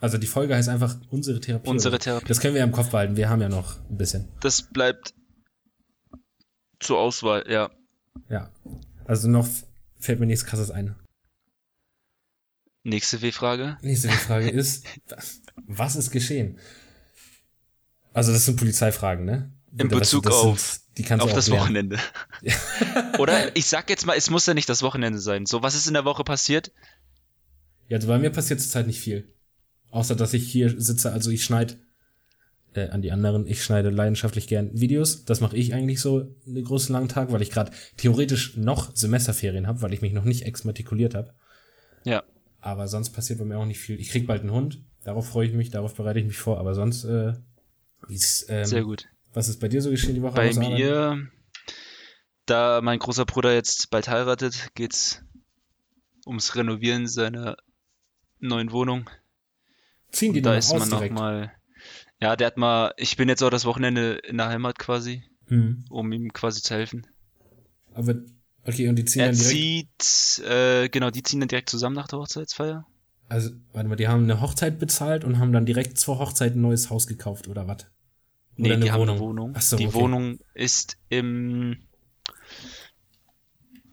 Also 0.00 0.16
die 0.16 0.26
Folge 0.26 0.54
heißt 0.54 0.68
einfach 0.68 0.96
unsere 1.10 1.40
Therapie. 1.40 1.68
Unsere 1.68 1.98
Therapie. 1.98 2.26
Das 2.26 2.40
können 2.40 2.54
wir 2.54 2.60
ja 2.60 2.64
im 2.66 2.72
Kopf 2.72 2.90
behalten. 2.90 3.16
Wir 3.16 3.28
haben 3.28 3.40
ja 3.42 3.48
noch 3.48 3.76
ein 3.90 3.98
bisschen. 3.98 4.28
Das 4.40 4.62
bleibt 4.62 5.14
zur 6.78 6.98
Auswahl, 6.98 7.44
ja. 7.48 7.70
Ja. 8.28 8.50
Also 9.04 9.28
noch 9.28 9.46
fällt 9.98 10.20
mir 10.20 10.26
nichts 10.26 10.46
krasses 10.46 10.70
ein. 10.70 10.94
Nächste 12.82 13.20
W-Frage. 13.20 13.76
Nächste 13.82 14.08
W-Frage 14.08 14.48
ist, 14.50 14.86
was 15.66 15.96
ist 15.96 16.10
geschehen? 16.10 16.58
Also 18.14 18.32
das 18.32 18.46
sind 18.46 18.56
Polizeifragen, 18.56 19.24
ne? 19.26 19.52
In 19.76 19.88
Bezug 19.88 20.24
das 20.24 20.34
auf, 20.34 20.80
sind, 20.96 21.20
auf 21.20 21.32
das 21.32 21.48
lernen. 21.48 21.62
Wochenende. 21.62 21.98
Oder 23.18 23.56
ich 23.56 23.66
sag 23.66 23.88
jetzt 23.88 24.04
mal, 24.06 24.16
es 24.16 24.30
muss 24.30 24.46
ja 24.46 24.54
nicht 24.54 24.68
das 24.68 24.82
Wochenende 24.82 25.20
sein. 25.20 25.46
So, 25.46 25.62
was 25.62 25.74
ist 25.74 25.86
in 25.86 25.94
der 25.94 26.04
Woche 26.04 26.24
passiert? 26.24 26.72
Ja, 27.88 27.96
also 27.96 28.08
bei 28.08 28.18
mir 28.18 28.30
passiert 28.30 28.60
zurzeit 28.60 28.86
nicht 28.86 29.00
viel. 29.00 29.32
Außer, 29.90 30.14
dass 30.16 30.34
ich 30.34 30.50
hier 30.50 30.80
sitze, 30.80 31.12
also 31.12 31.30
ich 31.30 31.44
schneide 31.44 31.76
äh, 32.74 32.88
an 32.88 33.02
die 33.02 33.12
anderen, 33.12 33.46
ich 33.46 33.64
schneide 33.64 33.90
leidenschaftlich 33.90 34.46
gern 34.46 34.70
Videos. 34.72 35.24
Das 35.24 35.40
mache 35.40 35.56
ich 35.56 35.74
eigentlich 35.74 36.00
so 36.00 36.34
einen 36.46 36.64
großen 36.64 36.92
langen 36.92 37.08
Tag, 37.08 37.32
weil 37.32 37.42
ich 37.42 37.50
gerade 37.50 37.72
theoretisch 37.96 38.56
noch 38.56 38.94
Semesterferien 38.94 39.66
habe, 39.66 39.82
weil 39.82 39.92
ich 39.92 40.02
mich 40.02 40.12
noch 40.12 40.24
nicht 40.24 40.42
exmatrikuliert 40.46 41.14
habe. 41.14 41.34
Ja. 42.04 42.22
Aber 42.60 42.88
sonst 42.88 43.10
passiert 43.10 43.38
bei 43.38 43.44
mir 43.44 43.58
auch 43.58 43.66
nicht 43.66 43.80
viel. 43.80 43.98
Ich 43.98 44.10
krieg 44.10 44.26
bald 44.26 44.42
einen 44.42 44.52
Hund, 44.52 44.82
darauf 45.02 45.28
freue 45.28 45.46
ich 45.48 45.54
mich, 45.54 45.70
darauf 45.70 45.94
bereite 45.94 46.20
ich 46.20 46.26
mich 46.26 46.38
vor, 46.38 46.58
aber 46.58 46.74
sonst 46.74 47.04
äh, 47.04 47.32
ist, 48.08 48.46
ähm, 48.48 48.64
Sehr 48.64 48.84
gut. 48.84 49.06
Was 49.32 49.48
ist 49.48 49.60
bei 49.60 49.68
dir 49.68 49.80
so 49.80 49.90
geschehen 49.90 50.14
die 50.14 50.22
Woche? 50.22 50.34
Bei 50.34 50.52
mir, 50.54 51.28
da 52.46 52.80
mein 52.82 52.98
großer 52.98 53.24
Bruder 53.24 53.54
jetzt 53.54 53.90
bald 53.90 54.08
heiratet, 54.08 54.70
geht's 54.74 55.22
ums 56.26 56.56
Renovieren 56.56 57.06
seiner 57.06 57.56
neuen 58.40 58.72
Wohnung. 58.72 59.08
Ziehen 60.12 60.32
die 60.32 60.42
da 60.42 60.50
dann 60.50 60.58
ist 60.58 60.72
man 60.76 60.88
noch 60.88 61.10
mal. 61.10 61.52
Ja, 62.20 62.36
der 62.36 62.48
hat 62.48 62.56
mal. 62.56 62.92
Ich 62.96 63.16
bin 63.16 63.28
jetzt 63.28 63.42
auch 63.42 63.50
das 63.50 63.64
Wochenende 63.64 64.14
in 64.14 64.36
der 64.38 64.48
Heimat 64.48 64.78
quasi, 64.78 65.22
Hm. 65.46 65.84
um 65.90 66.10
ihm 66.12 66.32
quasi 66.32 66.60
zu 66.62 66.74
helfen. 66.74 67.06
Aber, 67.94 68.14
okay, 68.66 68.88
und 68.88 68.96
die 68.96 69.04
ziehen 69.04 69.20
Er 69.22 69.28
dann 69.28 69.36
direkt. 69.36 70.02
zieht, 70.02 70.44
äh, 70.44 70.88
genau, 70.88 71.10
die 71.10 71.22
ziehen 71.22 71.40
dann 71.40 71.48
direkt 71.48 71.70
zusammen 71.70 71.96
nach 71.96 72.08
der 72.08 72.18
Hochzeitsfeier. 72.18 72.86
Also, 73.28 73.50
warte 73.72 73.88
mal, 73.88 73.96
die 73.96 74.08
haben 74.08 74.24
eine 74.24 74.40
Hochzeit 74.40 74.78
bezahlt 74.80 75.24
und 75.24 75.38
haben 75.38 75.52
dann 75.52 75.64
direkt 75.66 75.98
zur 75.98 76.18
Hochzeit 76.18 76.56
ein 76.56 76.60
neues 76.60 76.90
Haus 76.90 77.06
gekauft, 77.06 77.46
oder 77.48 77.66
was? 77.68 77.86
Nee, 78.60 78.76
die 78.76 78.92
haben 78.92 79.00
Wohnung? 79.00 79.16
eine 79.16 79.24
Wohnung. 79.24 79.52
Ach 79.56 79.62
so, 79.62 79.76
die 79.76 79.86
okay. 79.86 79.94
Wohnung 79.94 80.38
ist 80.54 80.98
im. 81.08 81.78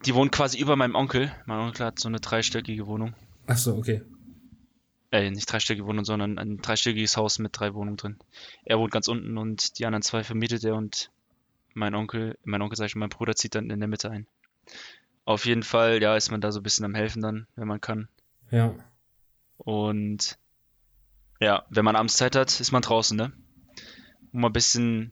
Die 0.06 0.14
wohnt 0.14 0.32
quasi 0.32 0.60
über 0.60 0.76
meinem 0.76 0.96
Onkel. 0.96 1.32
Mein 1.46 1.60
Onkel 1.60 1.86
hat 1.86 2.00
so 2.00 2.08
eine 2.08 2.20
dreistöckige 2.20 2.86
Wohnung. 2.88 3.14
Ach 3.48 3.58
so, 3.58 3.76
okay. 3.76 4.04
Äh, 5.12 5.32
nicht 5.32 5.52
dreistöckige 5.52 5.88
Wohnung, 5.88 6.06
sondern 6.06 6.38
ein 6.38 6.58
dreistöckiges 6.58 7.16
Haus 7.16 7.40
mit 7.40 7.58
drei 7.58 7.74
Wohnungen 7.74 7.98
drin. 7.98 8.18
Er 8.66 8.78
wohnt 8.78 8.92
ganz 8.92 9.08
unten 9.08 9.38
und 9.38 9.80
die 9.80 9.86
anderen 9.86 10.02
zwei 10.02 10.24
vermietet 10.24 10.64
er 10.66 10.76
und 10.76 11.12
mein 11.74 11.96
Onkel, 11.96 12.38
mein 12.44 12.62
Onkel 12.62 12.76
sag 12.76 12.88
ich 12.88 12.96
mein 12.96 13.10
Bruder 13.10 13.36
zieht 13.36 13.56
dann 13.56 13.70
in 13.70 13.80
der 13.80 13.88
Mitte 13.88 14.12
ein. 14.12 14.28
Auf 15.24 15.46
jeden 15.46 15.64
Fall, 15.64 16.02
ja, 16.02 16.16
ist 16.16 16.32
man 16.32 16.42
da 16.42 16.52
so 16.52 16.60
ein 16.60 16.64
bisschen 16.64 16.86
am 16.86 16.96
Helfen 16.96 17.22
dann, 17.22 17.48
wenn 17.56 17.68
man 17.68 17.80
kann. 17.80 18.10
Ja. 18.52 18.76
Und 19.58 20.38
ja, 21.40 21.66
wenn 21.70 21.86
man 21.86 21.96
abends 21.96 22.18
Zeit 22.18 22.36
hat, 22.36 22.60
ist 22.60 22.72
man 22.72 22.82
draußen, 22.82 23.16
ne? 23.16 23.32
Um 24.38 24.46
ein 24.46 24.54
bisschen 24.54 25.12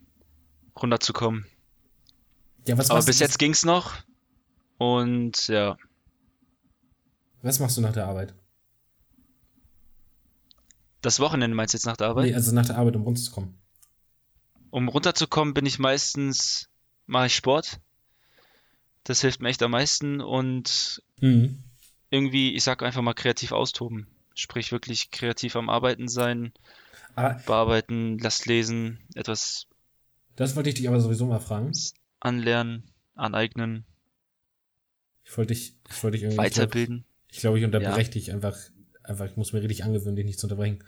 runterzukommen. 0.79 1.47
Ja, 2.67 2.77
was 2.77 2.91
Aber 2.91 3.01
bis 3.03 3.17
du, 3.17 3.23
jetzt 3.23 3.39
ging's 3.39 3.65
noch. 3.65 3.95
Und 4.77 5.47
ja, 5.47 5.77
Was 7.41 7.59
machst 7.59 7.75
du 7.75 7.81
nach 7.81 7.93
der 7.93 8.05
Arbeit? 8.05 8.35
das 11.01 11.19
Wochenende 11.19 11.55
meinst 11.55 11.73
du 11.73 11.77
jetzt 11.77 11.87
nach 11.87 11.97
der 11.97 12.09
Arbeit? 12.09 12.25
Nee, 12.25 12.35
also 12.35 12.53
nach 12.53 12.67
der 12.67 12.77
Arbeit, 12.77 12.95
um 12.97 13.01
runterzukommen. 13.01 13.57
Um 14.69 14.89
runterzukommen, 14.89 15.55
bin 15.55 15.65
ich 15.65 15.79
meistens, 15.79 16.69
mache 17.07 17.25
ich 17.25 17.35
Sport. 17.35 17.79
Das 19.05 19.21
hilft 19.21 19.41
mir 19.41 19.49
echt 19.49 19.63
am 19.63 19.71
meisten 19.71 20.21
und 20.21 21.01
Mhm. 21.19 21.63
irgendwie, 22.11 22.53
ich 22.53 22.63
sag 22.63 22.83
einfach 22.83 23.01
mal 23.01 23.15
kreativ 23.15 23.53
austoben. 23.53 24.05
Sprich 24.35 24.71
wirklich 24.71 25.09
kreativ 25.09 25.55
am 25.55 25.69
Arbeiten 25.69 26.07
sein, 26.07 26.53
Aber 27.15 27.41
bearbeiten, 27.45 28.17
Last 28.19 28.45
lesen, 28.45 28.99
etwas 29.15 29.67
das 30.35 30.55
wollte 30.55 30.69
ich 30.69 30.75
dich 30.75 30.87
aber 30.87 30.99
sowieso 30.99 31.25
mal 31.25 31.39
fragen. 31.39 31.71
anlernen, 32.19 32.91
aneignen, 33.15 33.85
Ich 35.23 35.37
wollte 35.37 35.53
dich, 35.53 35.75
ich 35.89 36.03
wollte 36.03 36.17
dich 36.17 36.23
irgendwie. 36.23 36.45
Ich 36.45 36.53
glaube, 36.53 36.73
weiterbilden. 36.73 37.05
ich, 37.31 37.39
glaub, 37.39 37.55
ich 37.55 37.63
Ja. 37.63 37.67
unterbreche 37.67 38.11
dich 38.11 38.31
einfach. 38.31 38.57
Einfach, 39.03 39.25
ich 39.27 39.37
muss 39.37 39.53
mir 39.53 39.61
richtig 39.61 39.83
angewöhnen, 39.83 40.15
dich 40.15 40.25
nicht 40.25 40.39
zu 40.39 40.47
unterbrechen. 40.47 40.83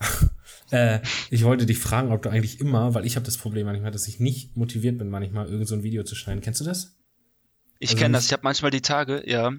äh, 0.70 1.00
ich 1.30 1.44
wollte 1.44 1.66
dich 1.66 1.78
fragen, 1.78 2.12
ob 2.12 2.22
du 2.22 2.28
eigentlich 2.28 2.60
immer, 2.60 2.94
weil 2.94 3.06
ich 3.06 3.16
habe 3.16 3.26
das 3.26 3.38
Problem 3.38 3.66
manchmal, 3.66 3.90
dass 3.90 4.06
ich 4.08 4.20
nicht 4.20 4.56
motiviert 4.56 4.98
bin, 4.98 5.08
manchmal 5.10 5.48
irgend 5.48 5.66
so 5.68 5.74
ein 5.74 5.82
Video 5.82 6.04
zu 6.04 6.14
schneiden. 6.14 6.40
Kennst 6.42 6.60
du 6.60 6.64
das? 6.64 6.96
Ich 7.78 7.90
Also 7.90 7.98
kenne 8.00 8.14
das, 8.14 8.26
ich 8.26 8.32
habe 8.32 8.42
manchmal 8.44 8.70
die 8.70 8.80
Tage, 8.82 9.22
ja, 9.28 9.52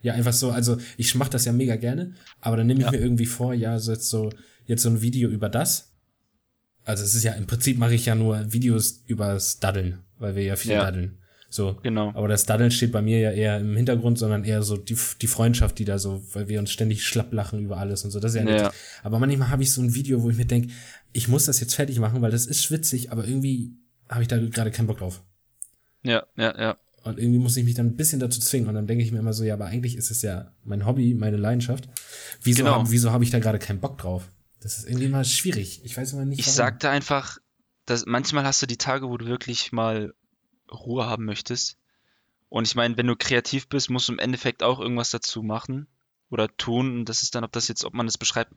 Ja, 0.00 0.14
einfach 0.14 0.32
so, 0.32 0.50
also 0.50 0.78
ich 0.96 1.14
mache 1.16 1.30
das 1.30 1.44
ja 1.44 1.52
mega 1.52 1.76
gerne, 1.76 2.14
aber 2.40 2.56
dann 2.56 2.66
nehme 2.68 2.80
ich 2.80 2.86
Ja. 2.86 2.92
mir 2.92 2.98
irgendwie 2.98 3.26
vor, 3.26 3.52
ja, 3.52 3.78
so 3.78 3.92
jetzt 3.92 4.08
so, 4.08 4.30
jetzt 4.68 4.82
so 4.82 4.88
ein 4.88 5.02
Video 5.02 5.28
über 5.28 5.48
das. 5.48 5.90
Also 6.84 7.02
es 7.04 7.14
ist 7.16 7.24
ja, 7.24 7.32
im 7.32 7.46
Prinzip 7.46 7.76
mache 7.78 7.94
ich 7.94 8.06
ja 8.06 8.14
nur 8.14 8.52
Videos 8.52 9.02
übers 9.06 9.58
Daddeln, 9.58 9.98
weil 10.18 10.36
wir 10.36 10.44
ja 10.44 10.54
viel 10.56 10.70
Ja. 10.72 10.84
daddeln. 10.84 11.18
So. 11.50 11.78
genau. 11.82 12.10
Aber 12.14 12.28
das 12.28 12.44
Daddeln 12.44 12.70
steht 12.70 12.92
bei 12.92 13.00
mir 13.00 13.20
ja 13.20 13.30
eher 13.32 13.58
im 13.58 13.74
Hintergrund, 13.74 14.18
sondern 14.18 14.44
eher 14.44 14.62
so 14.62 14.76
die, 14.76 14.96
die 15.22 15.26
Freundschaft, 15.26 15.78
die 15.78 15.86
da 15.86 15.98
so, 15.98 16.22
weil 16.34 16.46
wir 16.48 16.58
uns 16.60 16.70
ständig 16.70 17.04
schlapp 17.06 17.32
lachen 17.32 17.60
über 17.60 17.78
alles 17.78 18.04
und 18.04 18.10
so. 18.10 18.20
Das 18.20 18.32
ist 18.34 18.36
ja 18.42 18.46
Ja. 18.48 18.62
nett. 18.64 18.72
Aber 19.02 19.18
manchmal 19.18 19.48
habe 19.48 19.62
ich 19.62 19.72
so 19.72 19.80
ein 19.80 19.94
Video, 19.94 20.22
wo 20.22 20.28
ich 20.30 20.36
mir 20.36 20.44
denke, 20.44 20.68
ich 21.14 21.26
muss 21.26 21.46
das 21.46 21.58
jetzt 21.60 21.74
fertig 21.74 21.98
machen, 22.00 22.20
weil 22.20 22.30
das 22.30 22.44
ist 22.46 22.62
schwitzig, 22.62 23.10
aber 23.12 23.26
irgendwie 23.26 23.72
habe 24.10 24.20
ich 24.22 24.28
da 24.28 24.36
gerade 24.36 24.70
keinen 24.70 24.86
Bock 24.88 24.98
drauf. 24.98 25.22
Ja, 26.02 26.22
ja, 26.36 26.58
ja. 26.60 26.76
Und 27.04 27.18
irgendwie 27.18 27.38
muss 27.38 27.56
ich 27.56 27.64
mich 27.64 27.74
dann 27.74 27.86
ein 27.86 27.96
bisschen 27.96 28.20
dazu 28.20 28.40
zwingen. 28.40 28.68
Und 28.68 28.74
dann 28.74 28.86
denke 28.86 29.02
ich 29.02 29.10
mir 29.12 29.18
immer 29.20 29.32
so, 29.32 29.42
ja, 29.44 29.54
aber 29.54 29.66
eigentlich 29.66 29.96
ist 29.96 30.10
es 30.10 30.20
ja 30.20 30.52
mein 30.64 30.84
Hobby, 30.84 31.14
meine 31.14 31.38
Leidenschaft. 31.38 31.88
Wieso 32.42 32.64
Genau. 32.64 32.76
habe 32.76 32.90
wieso 32.90 33.10
hab 33.12 33.22
ich 33.22 33.30
da 33.30 33.38
gerade 33.38 33.58
keinen 33.58 33.80
Bock 33.80 33.96
drauf? 33.96 34.30
Das 34.60 34.78
ist 34.78 34.86
irgendwie 34.88 35.08
mal 35.08 35.24
schwierig. 35.24 35.80
Ich 35.84 35.96
weiß 35.96 36.12
immer 36.14 36.24
nicht, 36.24 36.40
Ich 36.40 36.46
warum. 36.46 36.56
sagte 36.56 36.90
einfach, 36.90 37.38
dass 37.86 38.06
manchmal 38.06 38.44
hast 38.44 38.60
du 38.62 38.66
die 38.66 38.76
Tage, 38.76 39.08
wo 39.08 39.16
du 39.16 39.26
wirklich 39.26 39.72
mal 39.72 40.14
Ruhe 40.70 41.06
haben 41.06 41.24
möchtest. 41.24 41.78
Und 42.48 42.66
ich 42.66 42.74
meine, 42.74 42.96
wenn 42.96 43.06
du 43.06 43.16
kreativ 43.16 43.68
bist, 43.68 43.90
musst 43.90 44.08
du 44.08 44.12
im 44.12 44.18
Endeffekt 44.18 44.62
auch 44.62 44.80
irgendwas 44.80 45.10
dazu 45.10 45.42
machen 45.42 45.86
oder 46.30 46.48
tun. 46.56 46.98
Und 47.00 47.04
das 47.08 47.22
ist 47.22 47.34
dann, 47.34 47.44
ob 47.44 47.52
das 47.52 47.68
jetzt, 47.68 47.84
ob 47.84 47.94
man 47.94 48.06
das 48.06 48.18
beschreibt 48.18 48.52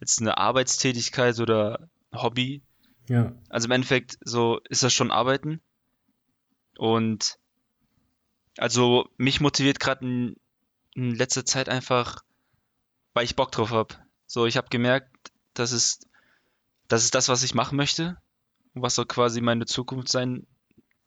als 0.00 0.18
eine 0.20 0.38
Arbeitstätigkeit 0.38 1.38
oder 1.40 1.88
Hobby. 2.14 2.62
Ja, 3.08 3.32
Also 3.48 3.66
im 3.66 3.72
Endeffekt, 3.72 4.16
so 4.24 4.60
ist 4.68 4.82
das 4.82 4.92
schon 4.92 5.10
Arbeiten. 5.10 5.60
Und 6.78 7.38
also 8.58 9.08
mich 9.16 9.40
motiviert 9.40 9.80
gerade 9.80 10.04
in, 10.04 10.36
in 10.94 11.14
letzter 11.14 11.44
Zeit 11.44 11.68
einfach, 11.68 12.22
weil 13.14 13.24
ich 13.24 13.36
Bock 13.36 13.52
drauf 13.52 13.70
habe. 13.70 13.94
So, 14.26 14.46
ich 14.46 14.56
habe 14.56 14.68
gemerkt, 14.70 15.11
das 15.54 15.72
ist, 15.72 16.08
das 16.88 17.04
ist 17.04 17.14
das, 17.14 17.28
was 17.28 17.42
ich 17.42 17.54
machen 17.54 17.76
möchte. 17.76 18.16
Und 18.74 18.82
was 18.82 18.94
so 18.94 19.04
quasi 19.04 19.40
meine 19.40 19.66
Zukunft 19.66 20.08
sein 20.08 20.46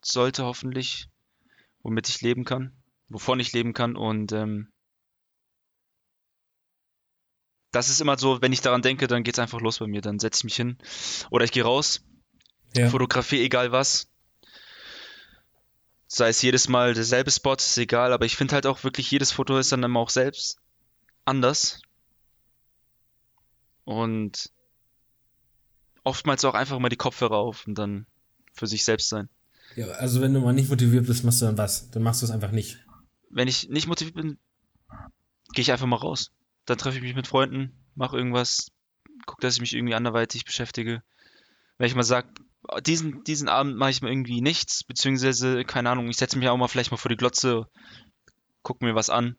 sollte, 0.04 0.44
hoffentlich. 0.44 1.08
Womit 1.82 2.10
ich 2.10 2.22
leben 2.22 2.46
kann. 2.46 2.72
Wovon 3.10 3.40
ich 3.40 3.54
leben 3.54 3.74
kann. 3.74 3.96
Und 3.96 4.32
ähm, 4.32 4.72
das 7.72 7.90
ist 7.90 8.02
immer 8.02 8.18
so, 8.18 8.42
wenn 8.42 8.54
ich 8.54 8.62
daran 8.62 8.82
denke, 8.82 9.08
dann 9.08 9.24
geht's 9.24 9.40
einfach 9.40 9.62
los 9.62 9.80
bei 9.80 9.88
mir. 9.88 10.02
Dann 10.02 10.20
setze 10.20 10.40
ich 10.40 10.44
mich 10.46 10.56
hin. 10.56 10.78
Oder 11.30 11.46
ich 11.46 11.52
gehe 11.52 11.64
raus, 11.64 12.02
ja. 12.76 12.90
Fotografie, 12.90 13.42
egal 13.42 13.72
was. 13.72 14.10
Sei 16.08 16.30
es 16.30 16.42
jedes 16.42 16.68
Mal 16.68 16.94
derselbe 16.94 17.32
Spot, 17.32 17.54
ist 17.54 17.78
egal, 17.78 18.14
aber 18.14 18.26
ich 18.26 18.36
finde 18.36 18.54
halt 18.54 18.66
auch 18.66 18.84
wirklich, 18.84 19.10
jedes 19.10 19.32
Foto 19.32 19.58
ist 19.58 19.72
dann 19.72 19.84
immer 19.84 20.00
auch 20.00 20.10
selbst 20.10 20.58
anders. 21.24 21.82
Und 23.86 24.52
oftmals 26.04 26.44
auch 26.46 26.54
einfach 26.54 26.80
mal 26.80 26.90
die 26.90 26.98
Kopfhörer 26.98 27.38
auf 27.38 27.66
und 27.68 27.76
dann 27.76 28.06
für 28.54 28.68
sich 28.68 28.84
selbst 28.84 29.10
sein. 29.10 29.30
ja. 29.76 29.88
Also 29.88 30.22
wenn 30.22 30.34
du 30.34 30.40
mal 30.40 30.54
nicht 30.54 30.70
motiviert 30.70 31.08
bist, 31.08 31.24
machst 31.24 31.42
du 31.42 31.46
dann 31.46 31.58
was? 31.58 31.90
Dann 31.92 32.04
machst 32.04 32.22
du 32.22 32.26
es 32.26 32.32
einfach 32.32 32.52
nicht. 32.52 32.86
Wenn 33.30 33.48
ich 33.48 33.70
nicht 33.70 33.88
motiviert 33.88 34.16
bin, 34.16 34.38
gehe 35.54 35.62
ich 35.62 35.72
einfach 35.72 35.88
mal 35.88 35.98
raus. 35.98 36.32
Dann 36.66 36.78
treffe 36.78 36.98
ich 36.98 37.04
mich 37.04 37.16
mit 37.16 37.28
Freunden, 37.28 37.74
mache 37.96 38.18
irgendwas, 38.18 38.72
gucke, 39.26 39.42
dass 39.42 39.56
ich 39.56 39.62
mich 39.62 39.74
irgendwie 39.74 39.96
anderweitig 39.96 40.46
beschäftige. 40.46 41.04
Wenn 41.78 41.88
ich 41.88 41.96
mal 41.96 42.04
sage, 42.04 42.30
diesen, 42.86 43.24
diesen 43.24 43.50
Abend 43.50 43.78
mache 43.78 43.92
ich 43.92 44.02
mal 44.02 44.12
irgendwie 44.12 44.42
nichts, 44.42 44.84
beziehungsweise, 44.84 45.66
keine 45.66 45.90
Ahnung, 45.90 46.10
ich 46.10 46.18
setze 46.18 46.38
mich 46.38 46.48
auch 46.48 46.58
mal 46.58 46.68
vielleicht 46.68 46.92
mal 46.92 46.98
vor 46.98 47.10
die 47.10 47.18
Glotze, 47.18 47.68
gucke 48.64 48.86
mir 48.86 48.96
was 48.96 49.10
an. 49.10 49.36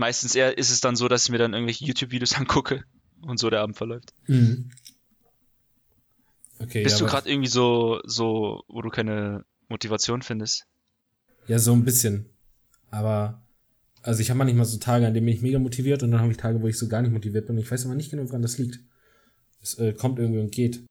Meistens 0.00 0.34
eher 0.34 0.56
ist 0.56 0.70
es 0.70 0.80
dann 0.80 0.96
so, 0.96 1.08
dass 1.08 1.24
ich 1.24 1.30
mir 1.30 1.36
dann 1.36 1.52
irgendwelche 1.52 1.84
YouTube-Videos 1.84 2.34
angucke 2.38 2.84
und 3.20 3.38
so 3.38 3.50
der 3.50 3.60
Abend 3.60 3.76
verläuft. 3.76 4.14
Mhm. 4.28 4.70
Okay, 6.58 6.82
Bist 6.84 6.98
ja, 6.98 7.04
du 7.04 7.10
gerade 7.10 7.30
irgendwie 7.30 7.50
so, 7.50 8.00
so, 8.04 8.64
wo 8.68 8.80
du 8.80 8.88
keine 8.88 9.44
Motivation 9.68 10.22
findest? 10.22 10.64
Ja, 11.48 11.58
so 11.58 11.74
ein 11.74 11.84
bisschen. 11.84 12.30
Aber, 12.90 13.42
also 14.00 14.22
ich 14.22 14.30
habe 14.30 14.38
manchmal 14.38 14.64
so 14.64 14.78
Tage, 14.78 15.06
an 15.06 15.12
denen 15.12 15.26
bin 15.26 15.34
ich 15.34 15.42
mega 15.42 15.58
motiviert 15.58 16.02
und 16.02 16.12
dann 16.12 16.20
habe 16.20 16.32
ich 16.32 16.38
Tage, 16.38 16.62
wo 16.62 16.66
ich 16.66 16.78
so 16.78 16.88
gar 16.88 17.02
nicht 17.02 17.12
motiviert 17.12 17.46
bin. 17.46 17.58
Ich 17.58 17.70
weiß 17.70 17.84
aber 17.84 17.94
nicht 17.94 18.10
genau, 18.10 18.26
woran 18.26 18.40
das 18.40 18.56
liegt. 18.56 18.80
Es 19.60 19.78
äh, 19.78 19.92
kommt 19.92 20.18
irgendwie 20.18 20.40
und 20.40 20.50
geht. 20.50 20.82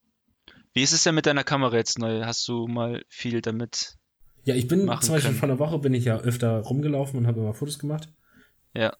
Wie 0.73 0.83
ist 0.83 0.93
es 0.93 1.01
denn 1.01 1.15
mit 1.15 1.25
deiner 1.25 1.43
Kamera 1.43 1.75
jetzt 1.77 1.97
neu? 1.97 2.25
Hast 2.25 2.47
du 2.47 2.67
mal 2.67 3.03
viel 3.09 3.41
damit? 3.41 3.95
Ja, 4.43 4.53
ich 4.53 4.67
bin 4.67 4.81
zum 4.81 4.87
Beispiel 4.87 5.21
können. 5.21 5.35
vor 5.35 5.49
einer 5.49 5.57
Woche 5.57 5.79
bin 5.79 5.95
ich 5.95 6.05
ja 6.05 6.19
öfter 6.19 6.59
rumgelaufen 6.59 7.17
und 7.17 7.25
habe 7.25 7.39
immer 7.39 7.55
Fotos 7.55 7.79
gemacht. 7.79 8.07
Ja. 8.73 8.95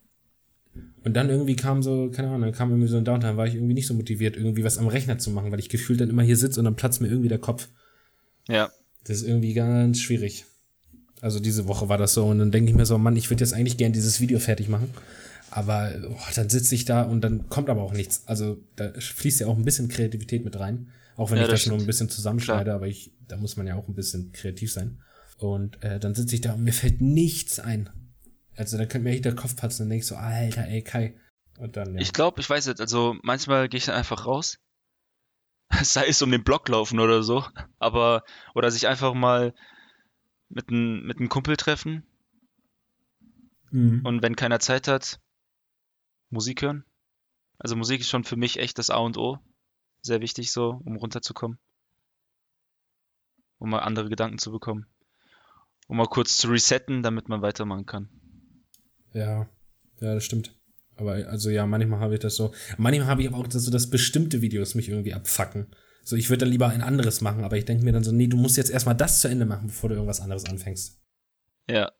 Und 1.02 1.14
dann 1.14 1.30
irgendwie 1.30 1.56
kam 1.56 1.82
so, 1.82 2.10
keine 2.10 2.28
Ahnung, 2.28 2.42
dann 2.42 2.52
kam 2.52 2.70
irgendwie 2.70 2.88
so 2.88 2.96
ein 2.96 3.04
Downtime, 3.04 3.36
war 3.36 3.46
ich 3.46 3.54
irgendwie 3.54 3.74
nicht 3.74 3.86
so 3.86 3.94
motiviert, 3.94 4.36
irgendwie 4.36 4.64
was 4.64 4.78
am 4.78 4.86
Rechner 4.86 5.18
zu 5.18 5.30
machen, 5.30 5.50
weil 5.50 5.58
ich 5.58 5.68
gefühlt 5.68 6.00
dann 6.00 6.10
immer 6.10 6.22
hier 6.22 6.36
sitze 6.36 6.60
und 6.60 6.64
dann 6.64 6.76
platzt 6.76 7.00
mir 7.00 7.08
irgendwie 7.08 7.28
der 7.28 7.38
Kopf. 7.38 7.68
Ja. 8.48 8.70
Das 9.04 9.16
ist 9.18 9.26
irgendwie 9.26 9.54
ganz 9.54 10.00
schwierig. 10.00 10.44
Also 11.20 11.40
diese 11.40 11.66
Woche 11.66 11.88
war 11.88 11.98
das 11.98 12.14
so 12.14 12.26
und 12.26 12.38
dann 12.38 12.50
denke 12.50 12.70
ich 12.70 12.76
mir 12.76 12.86
so, 12.86 12.98
Mann, 12.98 13.16
ich 13.16 13.30
würde 13.30 13.42
jetzt 13.42 13.52
eigentlich 13.52 13.76
gern 13.76 13.92
dieses 13.92 14.20
Video 14.20 14.38
fertig 14.38 14.68
machen. 14.68 14.90
Aber 15.50 15.92
oh, 16.08 16.16
dann 16.34 16.48
sitze 16.48 16.74
ich 16.74 16.84
da 16.84 17.02
und 17.02 17.22
dann 17.22 17.48
kommt 17.48 17.70
aber 17.70 17.82
auch 17.82 17.92
nichts. 17.92 18.22
Also 18.26 18.58
da 18.76 18.92
fließt 18.92 19.40
ja 19.40 19.48
auch 19.48 19.56
ein 19.56 19.64
bisschen 19.64 19.88
Kreativität 19.88 20.44
mit 20.44 20.58
rein. 20.58 20.88
Auch 21.16 21.30
wenn 21.30 21.38
Ja, 21.38 21.44
ich 21.44 21.50
das 21.50 21.66
nur 21.66 21.78
ein 21.78 21.86
bisschen 21.86 22.08
zusammenschneide, 22.08 22.72
aber 22.72 22.86
ich, 22.86 23.12
da 23.26 23.36
muss 23.36 23.56
man 23.56 23.66
ja 23.66 23.74
auch 23.74 23.88
ein 23.88 23.94
bisschen 23.94 24.32
kreativ 24.32 24.72
sein. 24.72 25.00
Und 25.38 25.82
äh, 25.82 25.98
dann 25.98 26.14
sitze 26.14 26.34
ich 26.34 26.40
da 26.40 26.54
und 26.54 26.62
mir 26.62 26.72
fällt 26.72 27.00
nichts 27.00 27.58
ein. 27.58 27.90
Also 28.56 28.76
da 28.76 28.86
könnte 28.86 29.04
mir 29.04 29.14
echt 29.14 29.24
der 29.24 29.34
Kopf 29.34 29.56
patzen 29.56 29.84
und 29.84 29.90
denk 29.90 30.02
ich 30.02 30.06
so, 30.06 30.16
Alter, 30.16 30.66
ey, 30.66 30.82
Kai. 30.82 31.18
Und 31.58 31.76
dann, 31.76 31.94
ja. 31.94 32.00
Ich 32.00 32.12
glaube, 32.12 32.40
ich 32.40 32.48
weiß 32.48 32.66
jetzt, 32.66 32.80
also 32.80 33.16
manchmal 33.22 33.68
gehe 33.68 33.78
ich 33.78 33.86
dann 33.86 33.94
einfach 33.94 34.26
raus. 34.26 34.58
Sei 35.82 36.06
es 36.08 36.22
um 36.22 36.30
den 36.30 36.44
Block 36.44 36.68
laufen 36.68 37.00
oder 37.00 37.22
so. 37.22 37.44
Aber, 37.78 38.24
oder 38.54 38.70
sich 38.70 38.88
einfach 38.88 39.14
mal 39.14 39.54
mit 40.48 40.68
einem 40.68 41.06
mit 41.06 41.18
einem 41.18 41.28
Kumpel 41.28 41.56
treffen. 41.56 42.04
Mhm. 43.70 44.04
Und 44.04 44.22
wenn 44.22 44.36
keiner 44.36 44.58
Zeit 44.58 44.88
hat, 44.88 45.20
Musik 46.28 46.62
hören. 46.62 46.84
Also 47.58 47.76
Musik 47.76 48.00
ist 48.00 48.08
schon 48.08 48.24
für 48.24 48.36
mich 48.36 48.58
echt 48.58 48.78
das 48.78 48.90
A 48.90 48.96
und 48.96 49.16
O. 49.16 49.38
Sehr 50.02 50.20
wichtig 50.20 50.50
so, 50.50 50.80
um 50.84 50.96
runterzukommen. 50.96 51.58
Um 53.58 53.70
mal 53.70 53.80
andere 53.80 54.08
Gedanken 54.08 54.38
zu 54.38 54.50
bekommen. 54.50 54.86
Um 55.86 55.98
mal 55.98 56.06
kurz 56.06 56.38
zu 56.38 56.48
resetten, 56.48 57.02
damit 57.02 57.28
man 57.28 57.42
weitermachen 57.42 57.84
kann. 57.84 58.08
Ja, 59.12 59.48
ja, 60.00 60.14
das 60.14 60.24
stimmt. 60.24 60.54
Aber 60.96 61.12
also 61.12 61.50
ja, 61.50 61.66
manchmal 61.66 62.00
habe 62.00 62.14
ich 62.14 62.20
das 62.20 62.36
so. 62.36 62.52
Manchmal 62.76 63.06
habe 63.06 63.22
ich 63.22 63.28
aber 63.28 63.38
auch 63.38 63.46
so, 63.50 63.70
dass 63.70 63.88
bestimmte 63.88 64.42
Videos 64.42 64.74
mich 64.74 64.88
irgendwie 64.88 65.14
abfacken. 65.14 65.66
So, 66.04 66.16
ich 66.16 66.28
würde 66.28 66.40
dann 66.40 66.50
lieber 66.50 66.68
ein 66.68 66.82
anderes 66.82 67.20
machen, 67.20 67.44
aber 67.44 67.56
ich 67.56 67.64
denke 67.64 67.84
mir 67.84 67.92
dann 67.92 68.04
so, 68.04 68.12
nee, 68.12 68.26
du 68.26 68.36
musst 68.36 68.56
jetzt 68.56 68.70
erstmal 68.70 68.96
das 68.96 69.20
zu 69.20 69.28
Ende 69.28 69.46
machen, 69.46 69.68
bevor 69.68 69.88
du 69.88 69.94
irgendwas 69.94 70.20
anderes 70.20 70.44
anfängst. 70.44 71.00
Ja. 71.68 71.92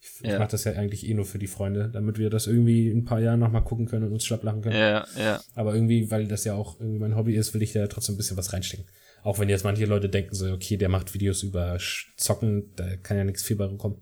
Ich, 0.00 0.20
ja. 0.22 0.32
ich 0.32 0.38
mache 0.38 0.52
das 0.52 0.64
ja 0.64 0.72
eigentlich 0.72 1.06
eh 1.06 1.14
nur 1.14 1.26
für 1.26 1.38
die 1.38 1.46
Freunde, 1.46 1.90
damit 1.92 2.18
wir 2.18 2.30
das 2.30 2.46
irgendwie 2.46 2.88
in 2.88 2.98
ein 2.98 3.04
paar 3.04 3.20
Jahren 3.20 3.40
nochmal 3.40 3.64
gucken 3.64 3.86
können 3.86 4.06
und 4.06 4.12
uns 4.12 4.24
schlapp 4.24 4.42
lachen 4.42 4.62
können. 4.62 4.76
Ja, 4.76 5.06
ja. 5.18 5.40
Aber 5.54 5.74
irgendwie, 5.74 6.10
weil 6.10 6.26
das 6.26 6.44
ja 6.44 6.54
auch 6.54 6.80
irgendwie 6.80 6.98
mein 6.98 7.16
Hobby 7.16 7.34
ist, 7.34 7.52
will 7.52 7.62
ich 7.62 7.72
da 7.72 7.86
trotzdem 7.86 8.14
ein 8.14 8.18
bisschen 8.18 8.36
was 8.36 8.52
reinstecken. 8.52 8.86
Auch 9.22 9.38
wenn 9.38 9.50
jetzt 9.50 9.64
manche 9.64 9.84
Leute 9.84 10.08
denken 10.08 10.34
so, 10.34 10.50
okay, 10.50 10.78
der 10.78 10.88
macht 10.88 11.12
Videos 11.12 11.42
über 11.42 11.76
Zocken, 12.16 12.72
da 12.76 12.96
kann 12.96 13.18
ja 13.18 13.24
nichts 13.24 13.42
viel 13.42 13.56
bei 13.56 13.66
rumkommen. 13.66 13.98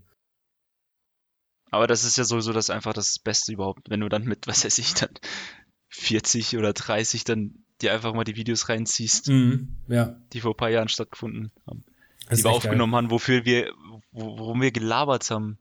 Aber 1.70 1.86
das 1.86 2.04
ist 2.04 2.16
ja 2.16 2.24
sowieso 2.24 2.52
das 2.52 2.70
einfach 2.70 2.92
das 2.92 3.18
Beste 3.18 3.52
überhaupt, 3.52 3.90
wenn 3.90 4.00
du 4.00 4.08
dann 4.08 4.24
mit, 4.24 4.46
was 4.46 4.64
weiß 4.64 4.78
ich, 4.78 4.94
dann 4.94 5.10
40 5.88 6.56
oder 6.56 6.72
30 6.72 7.24
dann 7.24 7.64
dir 7.80 7.92
einfach 7.92 8.14
mal 8.14 8.24
die 8.24 8.36
Videos 8.36 8.68
reinziehst, 8.68 9.28
mhm, 9.28 9.76
ja. 9.88 10.16
die 10.32 10.40
vor 10.40 10.52
ein 10.52 10.56
paar 10.56 10.70
Jahren 10.70 10.88
stattgefunden 10.88 11.52
haben. 11.66 11.84
Das 12.28 12.38
die 12.38 12.44
wir 12.44 12.50
aufgenommen 12.50 12.92
geil. 12.92 13.02
haben, 13.02 13.10
wofür 13.10 13.44
wir, 13.44 13.72
worum 14.12 14.60
wir 14.60 14.72
gelabert 14.72 15.30
haben. 15.30 15.58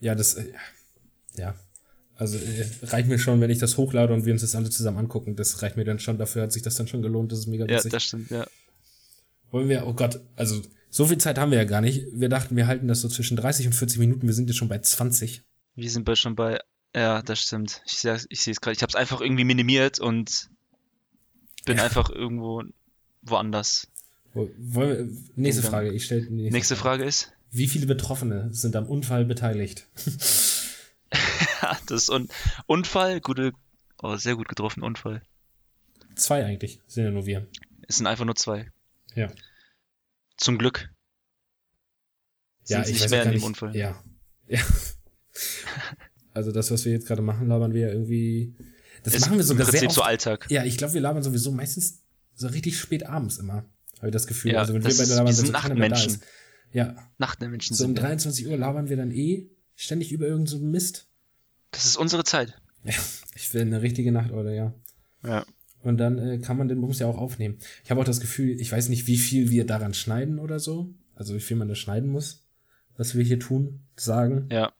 Ja, 0.00 0.14
das, 0.14 0.34
äh, 0.34 0.52
ja. 1.36 1.54
Also 2.16 2.38
äh, 2.38 2.66
reicht 2.84 3.08
mir 3.08 3.18
schon, 3.18 3.40
wenn 3.40 3.50
ich 3.50 3.58
das 3.58 3.76
hochlade 3.76 4.12
und 4.12 4.24
wir 4.24 4.32
uns 4.32 4.42
das 4.42 4.54
alle 4.54 4.70
zusammen 4.70 4.98
angucken. 4.98 5.36
Das 5.36 5.62
reicht 5.62 5.76
mir 5.76 5.84
dann 5.84 5.98
schon, 5.98 6.18
dafür 6.18 6.42
hat 6.42 6.52
sich 6.52 6.62
das 6.62 6.76
dann 6.76 6.88
schon 6.88 7.02
gelohnt, 7.02 7.32
das 7.32 7.40
ist 7.40 7.46
mega 7.46 7.64
witzig. 7.64 7.84
Ja, 7.84 7.90
das 7.90 8.04
stimmt, 8.04 8.30
ja. 8.30 8.46
Wollen 9.50 9.68
wir, 9.68 9.86
oh 9.86 9.92
Gott, 9.92 10.20
also 10.36 10.62
so 10.92 11.06
viel 11.06 11.16
Zeit 11.16 11.38
haben 11.38 11.50
wir 11.50 11.56
ja 11.56 11.64
gar 11.64 11.80
nicht. 11.80 12.04
Wir 12.12 12.28
dachten, 12.28 12.54
wir 12.54 12.66
halten 12.66 12.86
das 12.86 13.00
so 13.00 13.08
zwischen 13.08 13.34
30 13.38 13.66
und 13.66 13.72
40 13.72 13.98
Minuten. 13.98 14.26
Wir 14.26 14.34
sind 14.34 14.50
jetzt 14.50 14.58
schon 14.58 14.68
bei 14.68 14.78
20. 14.78 15.42
Wir 15.74 15.90
sind 15.90 16.04
bei 16.04 16.14
schon 16.14 16.36
bei, 16.36 16.60
ja, 16.94 17.22
das 17.22 17.40
stimmt. 17.40 17.80
Ich 17.86 17.94
sehe 17.94 18.18
ich 18.28 18.46
es 18.46 18.60
gerade. 18.60 18.76
Ich 18.76 18.82
habe 18.82 18.90
es 18.90 18.94
einfach 18.94 19.22
irgendwie 19.22 19.44
minimiert 19.44 20.00
und 20.00 20.50
bin 21.64 21.78
ja. 21.78 21.84
einfach 21.84 22.10
irgendwo 22.10 22.62
woanders. 23.22 23.88
Wir, 24.34 25.08
nächste 25.34 25.62
Frage. 25.62 25.94
Ich 25.94 26.04
stelle 26.04 26.30
nächste, 26.30 26.52
nächste 26.52 26.76
Frage. 26.76 26.98
Frage 26.98 27.08
ist. 27.08 27.32
Wie 27.50 27.68
viele 27.68 27.86
Betroffene 27.86 28.50
sind 28.52 28.76
am 28.76 28.84
Unfall 28.84 29.24
beteiligt? 29.24 29.86
das 31.86 32.02
ist 32.02 32.10
Un 32.10 32.28
Unfall, 32.66 33.22
gute, 33.22 33.52
oh, 34.02 34.16
sehr 34.16 34.36
gut 34.36 34.48
getroffen, 34.48 34.82
Unfall. 34.82 35.22
Zwei 36.16 36.44
eigentlich, 36.44 36.80
sind 36.86 37.04
ja 37.04 37.10
nur 37.10 37.24
wir. 37.24 37.46
Es 37.88 37.96
sind 37.96 38.06
einfach 38.06 38.26
nur 38.26 38.36
zwei. 38.36 38.70
Ja. 39.14 39.30
Zum 40.42 40.58
Glück. 40.58 40.90
Ja, 42.66 42.82
ich 42.82 42.88
nicht 42.88 43.02
weiß 43.02 43.10
mehr 43.10 43.24
in 43.24 43.32
dem 43.32 43.44
Unfall. 43.44 43.76
Ja. 43.76 44.02
Ja. 44.48 44.60
also 46.34 46.50
das, 46.50 46.70
was 46.70 46.84
wir 46.84 46.92
jetzt 46.92 47.06
gerade 47.06 47.22
machen, 47.22 47.46
labern 47.46 47.72
wir 47.74 47.82
ja 47.82 47.92
irgendwie. 47.92 48.54
Das 49.04 49.14
ist 49.14 49.22
machen 49.22 49.36
wir 49.36 49.44
sogar 49.44 49.66
im 49.66 49.70
Prinzip 49.70 49.80
sehr 49.80 49.88
oft. 49.88 49.96
so 49.96 50.02
Alltag. 50.02 50.46
Ja, 50.50 50.64
ich 50.64 50.76
glaube, 50.76 50.94
wir 50.94 51.00
labern 51.00 51.22
sowieso 51.22 51.52
meistens 51.52 52.02
so 52.34 52.48
richtig 52.48 52.78
spät 52.78 53.06
abends 53.06 53.38
immer. 53.38 53.64
Habe 53.98 54.08
ich 54.08 54.12
das 54.12 54.26
Gefühl. 54.26 54.52
Ja, 54.52 54.60
also 54.60 54.74
wenn 54.74 54.84
wir 54.84 54.96
beide 54.96 55.14
labern, 55.14 55.32
sind 55.32 55.46
so 55.46 55.52
Nachtmenschen. 55.52 56.20
Ja. 56.72 56.96
Nachtmenschen 57.18 57.76
so 57.76 57.84
um 57.84 57.94
23 57.94 58.48
Uhr 58.48 58.56
labern 58.56 58.88
wir 58.88 58.96
dann 58.96 59.12
eh 59.12 59.48
ständig 59.76 60.10
über 60.10 60.26
irgendeinen 60.26 60.46
so 60.46 60.58
Mist. 60.58 61.06
Das 61.70 61.84
ist 61.84 61.96
unsere 61.96 62.24
Zeit. 62.24 62.60
Ja, 62.84 62.94
ich 63.34 63.54
will 63.54 63.62
eine 63.62 63.80
richtige 63.82 64.10
Nachteule, 64.10 64.56
ja. 64.56 64.74
Ja. 65.24 65.46
Und 65.82 65.98
dann 65.98 66.18
äh, 66.18 66.38
kann 66.38 66.56
man 66.56 66.68
den 66.68 66.80
Bums 66.80 66.98
ja 66.98 67.06
auch 67.06 67.18
aufnehmen. 67.18 67.58
Ich 67.84 67.90
habe 67.90 68.00
auch 68.00 68.04
das 68.04 68.20
Gefühl, 68.20 68.60
ich 68.60 68.70
weiß 68.70 68.88
nicht, 68.88 69.06
wie 69.06 69.18
viel 69.18 69.50
wir 69.50 69.66
daran 69.66 69.94
schneiden 69.94 70.38
oder 70.38 70.60
so. 70.60 70.94
Also 71.14 71.34
wie 71.34 71.40
viel 71.40 71.56
man 71.56 71.68
da 71.68 71.74
schneiden 71.74 72.10
muss, 72.10 72.46
was 72.96 73.14
wir 73.14 73.24
hier 73.24 73.40
tun, 73.40 73.80
sagen. 73.96 74.48
Ja. 74.50 74.72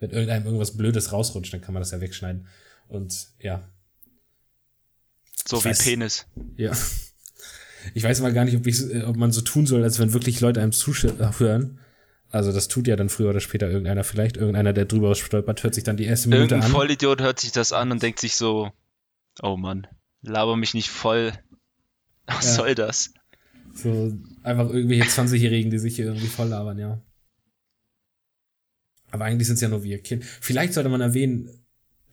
Wenn 0.00 0.10
irgendeinem 0.10 0.44
irgendwas 0.44 0.76
Blödes 0.76 1.12
rausrutscht, 1.12 1.52
dann 1.52 1.60
kann 1.60 1.74
man 1.74 1.80
das 1.80 1.92
ja 1.92 2.00
wegschneiden. 2.00 2.46
Und 2.88 3.28
ja. 3.38 3.68
So 5.46 5.58
ich 5.58 5.64
wie 5.64 5.68
weiß, 5.70 5.84
Penis. 5.84 6.26
Ja. 6.56 6.72
Ich 7.92 8.02
weiß 8.02 8.20
mal 8.20 8.32
gar 8.32 8.44
nicht, 8.44 8.56
ob, 8.56 8.66
ich, 8.66 8.80
äh, 8.90 9.02
ob 9.02 9.16
man 9.16 9.30
so 9.30 9.40
tun 9.40 9.66
soll, 9.66 9.82
als 9.82 9.98
wenn 9.98 10.12
wirklich 10.12 10.40
Leute 10.40 10.60
einem 10.60 10.72
zuhören. 10.72 11.80
Also 12.30 12.50
das 12.50 12.66
tut 12.68 12.88
ja 12.88 12.96
dann 12.96 13.08
früher 13.08 13.30
oder 13.30 13.40
später 13.40 13.68
irgendeiner 13.68 14.04
vielleicht. 14.04 14.36
Irgendeiner, 14.36 14.72
der 14.72 14.86
drüber 14.86 15.14
stolpert, 15.14 15.62
hört 15.62 15.74
sich 15.74 15.84
dann 15.84 15.96
die 15.96 16.04
erste 16.04 16.28
Minute 16.28 16.54
Irgendein 16.54 16.58
an. 16.58 16.66
Irgendein 16.66 16.80
Vollidiot 16.80 17.20
hört 17.20 17.38
sich 17.38 17.52
das 17.52 17.72
an 17.72 17.92
und 17.92 18.02
denkt 18.02 18.18
sich 18.18 18.36
so, 18.36 18.72
oh 19.42 19.56
Mann, 19.56 19.86
laber 20.24 20.56
mich 20.56 20.74
nicht 20.74 20.90
voll. 20.90 21.32
Was 22.26 22.46
ja. 22.46 22.52
soll 22.52 22.74
das? 22.74 23.12
So 23.74 24.12
einfach 24.42 24.70
irgendwelche 24.70 25.04
20-Jährigen, 25.04 25.70
die 25.70 25.78
sich 25.78 25.96
hier 25.96 26.06
irgendwie 26.06 26.26
voll 26.26 26.48
labern, 26.48 26.78
ja. 26.78 27.02
Aber 29.10 29.26
eigentlich 29.26 29.46
sind 29.46 29.56
es 29.56 29.60
ja 29.60 29.68
nur 29.68 29.84
wir 29.84 30.02
Kinder. 30.02 30.26
Vielleicht 30.40 30.74
sollte 30.74 30.88
man 30.88 31.00
erwähnen, 31.00 31.64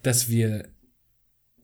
dass 0.04 0.30
wir 0.30 0.68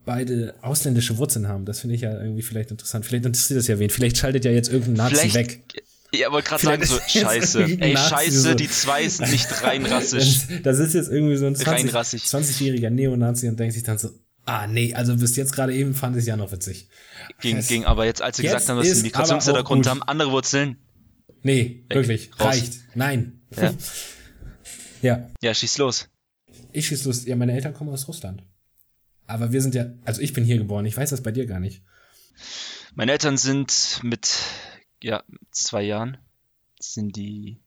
beide 0.06 0.56
ausländische 0.62 1.18
Wurzeln 1.18 1.48
haben. 1.48 1.66
Das 1.66 1.82
finde 1.82 1.96
ich 1.96 2.02
ja 2.02 2.20
irgendwie 2.20 2.42
vielleicht 2.42 2.72
interessant. 2.72 3.06
Vielleicht 3.06 3.26
interessiert 3.26 3.60
das 3.60 3.68
ja 3.68 3.78
wen. 3.78 3.90
Vielleicht 3.90 4.18
schaltet 4.18 4.46
ja 4.46 4.52
jetzt 4.52 4.70
irgendein 4.70 5.12
Nazi 5.12 5.30
vielleicht, 5.30 5.36
weg. 5.36 5.84
Ja, 6.14 6.32
wollte 6.32 6.48
gerade 6.48 6.64
sagen, 6.64 6.86
so, 6.86 6.98
scheiße. 7.06 7.64
Ey, 7.64 7.94
Nazi 7.94 8.10
scheiße, 8.10 8.40
so. 8.40 8.54
die 8.56 8.70
zwei 8.70 9.08
sind 9.08 9.32
nicht 9.32 9.48
rein 9.64 9.86
rassisch. 9.86 10.48
Das, 10.64 10.80
ist 10.80 10.94
jetzt 10.94 11.12
irgendwie 11.12 11.36
so 11.36 11.48
ein 11.48 11.56
20, 11.56 11.92
20-jähriger 11.92 12.90
Neonazi 12.90 13.50
und 13.50 13.60
denkt 13.60 13.74
sich 13.74 13.84
dann 13.84 13.98
so, 13.98 14.10
ah 14.48 14.66
nee, 14.68 14.94
also 14.94 15.16
bis 15.16 15.36
jetzt 15.36 15.52
gerade 15.52 15.76
eben 15.76 15.94
fand 15.94 16.16
ich 16.16 16.22
es 16.22 16.28
ja 16.28 16.38
noch 16.38 16.52
witzig. 16.52 16.90
Ging, 17.42 17.60
ging 17.62 17.86
aber 17.86 18.06
jetzt, 18.06 18.22
als 18.22 18.38
sie 18.38 18.44
jetzt 18.44 18.54
gesagt 18.54 18.70
haben, 18.70 18.78
dass 18.78 18.98
sie 18.98 19.04
Migrationshintergrund 19.04 19.88
haben, 19.88 20.02
andere 20.02 20.32
Wurzeln. 20.32 20.78
Nee, 21.44 21.86
weg, 21.88 21.98
wirklich, 21.98 22.32
raus. 22.40 22.48
reicht. 22.48 22.74
Nein. 22.96 23.42
Ja. 23.56 23.74
ja. 25.02 25.30
Ja, 25.42 25.54
schieß 25.54 25.78
los. 25.78 26.10
Ich 26.72 26.88
schieß 26.88 27.06
los. 27.06 27.26
Ja, 27.26 27.36
meine 27.36 27.54
Eltern 27.54 27.74
kommen 27.74 27.92
aus 27.92 28.08
Russland. 28.08 28.44
Aber 29.28 29.52
wir 29.52 29.62
sind 29.62 29.76
ja, 29.76 29.88
also 30.06 30.22
ich 30.22 30.34
bin 30.34 30.46
hier 30.46 30.58
geboren, 30.58 30.86
ich 30.86 30.96
weiß 30.96 31.10
das 31.10 31.22
bei 31.22 31.32
dir 31.32 31.46
gar 31.46 31.60
nicht. 31.60 31.84
Meine 32.96 33.12
Eltern 33.12 33.38
sind 33.38 34.00
mit, 34.02 34.40
ja, 35.04 35.24
zwei 35.52 35.84
Jahren, 35.84 36.18
sind 36.80 37.16
die 37.16 37.62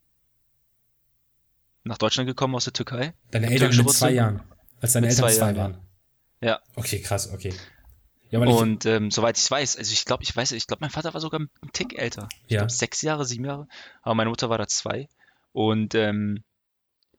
nach 1.85 1.99
Deutschland 1.99 2.27
gekommen 2.27 2.55
aus 2.55 2.65
der 2.65 2.73
Türkei. 2.73 3.15
Deine 3.31 3.51
Eltern 3.51 3.77
mit 3.77 3.91
zwei 3.91 4.13
Jahren, 4.13 4.43
als 4.81 4.93
deine 4.93 5.07
mit 5.07 5.17
Eltern 5.17 5.31
zwei, 5.31 5.37
zwei 5.37 5.57
waren. 5.57 5.90
Ja. 6.41 6.61
Okay, 6.75 7.01
krass, 7.01 7.33
okay. 7.33 7.53
Ja, 8.31 8.39
und 8.39 8.87
ähm, 8.87 9.11
soweit 9.11 9.37
ich 9.37 9.51
weiß, 9.51 9.77
also 9.77 9.93
ich 9.93 10.05
glaube, 10.05 10.23
ich 10.23 10.35
weiß, 10.35 10.53
ich 10.53 10.69
glaube, 10.69 10.83
mein 10.83 10.91
Vater 10.91 11.13
war 11.13 11.21
sogar 11.21 11.41
ein 11.41 11.73
Tick 11.73 11.99
älter. 11.99 12.29
Ich 12.47 12.53
ja. 12.53 12.61
glaube 12.61 12.73
sechs 12.73 13.03
Jahre, 13.03 13.25
sieben 13.25 13.45
Jahre. 13.45 13.67
Aber 14.03 14.15
meine 14.15 14.31
Mutter 14.31 14.49
war 14.49 14.59
da 14.59 14.69
zwei. 14.69 15.09
Und 15.53 15.97
ähm, 15.97 16.45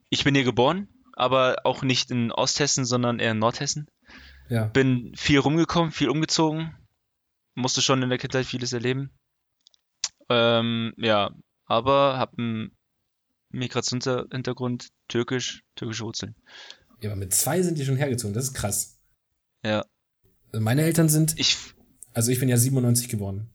ich 0.10 0.24
bin 0.24 0.36
hier 0.36 0.46
geboren, 0.46 0.88
aber 1.14 1.58
auch 1.66 1.84
nicht 1.84 2.12
in 2.12 2.32
Osthessen, 2.32 2.86
sondern 2.86 3.20
eher 3.20 3.32
in 3.32 3.40
Nordhessen. 3.40 3.88
Ja. 4.48 4.66
Bin 4.66 5.14
viel 5.18 5.40
rumgekommen, 5.40 5.92
viel 5.92 6.10
umgezogen. 6.10 6.78
Musste 7.56 7.82
schon 7.82 8.02
in 8.02 8.10
der 8.10 8.18
Kindheit 8.18 8.46
vieles 8.46 8.72
erleben. 8.72 9.12
Ähm, 10.30 10.94
ja, 10.96 11.32
aber 11.66 12.18
habe 12.18 12.38
einen 12.38 12.78
Migrationshintergrund, 13.50 14.88
türkisch, 15.10 15.64
türkische 15.76 16.06
Wurzeln. 16.06 16.36
Ja, 17.02 17.12
aber 17.12 17.20
mit 17.20 17.34
zwei 17.34 17.62
sind 17.62 17.78
die 17.78 17.84
schon 17.84 17.98
hergezogen, 17.98 18.34
das 18.34 18.46
ist 18.46 18.54
krass. 18.54 19.01
Ja. 19.64 19.86
Meine 20.54 20.84
Eltern 20.84 21.10
sind. 21.10 21.40
Ich. 21.40 21.58
Also 22.14 22.32
ich 22.32 22.40
bin 22.40 22.50
ja 22.50 22.58
97 22.58 23.10
geboren. 23.10 23.50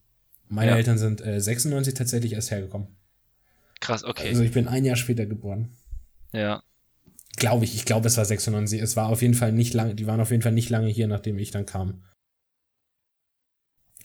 Meine 0.49 0.73
ja. 0.73 0.77
Eltern 0.77 0.99
sind 0.99 1.21
äh, 1.21 1.40
96 1.40 1.95
tatsächlich 1.95 2.33
erst 2.33 2.51
hergekommen. 2.51 2.88
Krass, 3.81 4.05
okay. 4.05 4.29
Also 4.29 4.42
ich 4.42 4.53
bin 4.53 4.69
ein 4.69 4.85
Jahr 4.85 4.97
später 4.97 5.27
geboren. 5.27 5.77
Ja. 6.33 6.62
Glaube 7.37 7.64
ich, 7.64 7.75
ich 7.75 7.85
glaube, 7.85 8.07
es 8.07 8.16
war 8.16 8.25
96. 8.25 8.81
Es 8.81 8.97
war 8.97 9.09
auf 9.09 9.21
jeden 9.21 9.35
Fall 9.35 9.53
nicht 9.53 9.75
lange, 9.75 9.95
die 9.95 10.07
waren 10.07 10.21
auf 10.21 10.31
jeden 10.31 10.42
Fall 10.42 10.53
nicht 10.53 10.71
lange 10.71 10.88
hier, 10.88 11.07
nachdem 11.07 11.38
ich 11.38 11.51
dann 11.51 11.66
kam. 11.66 12.03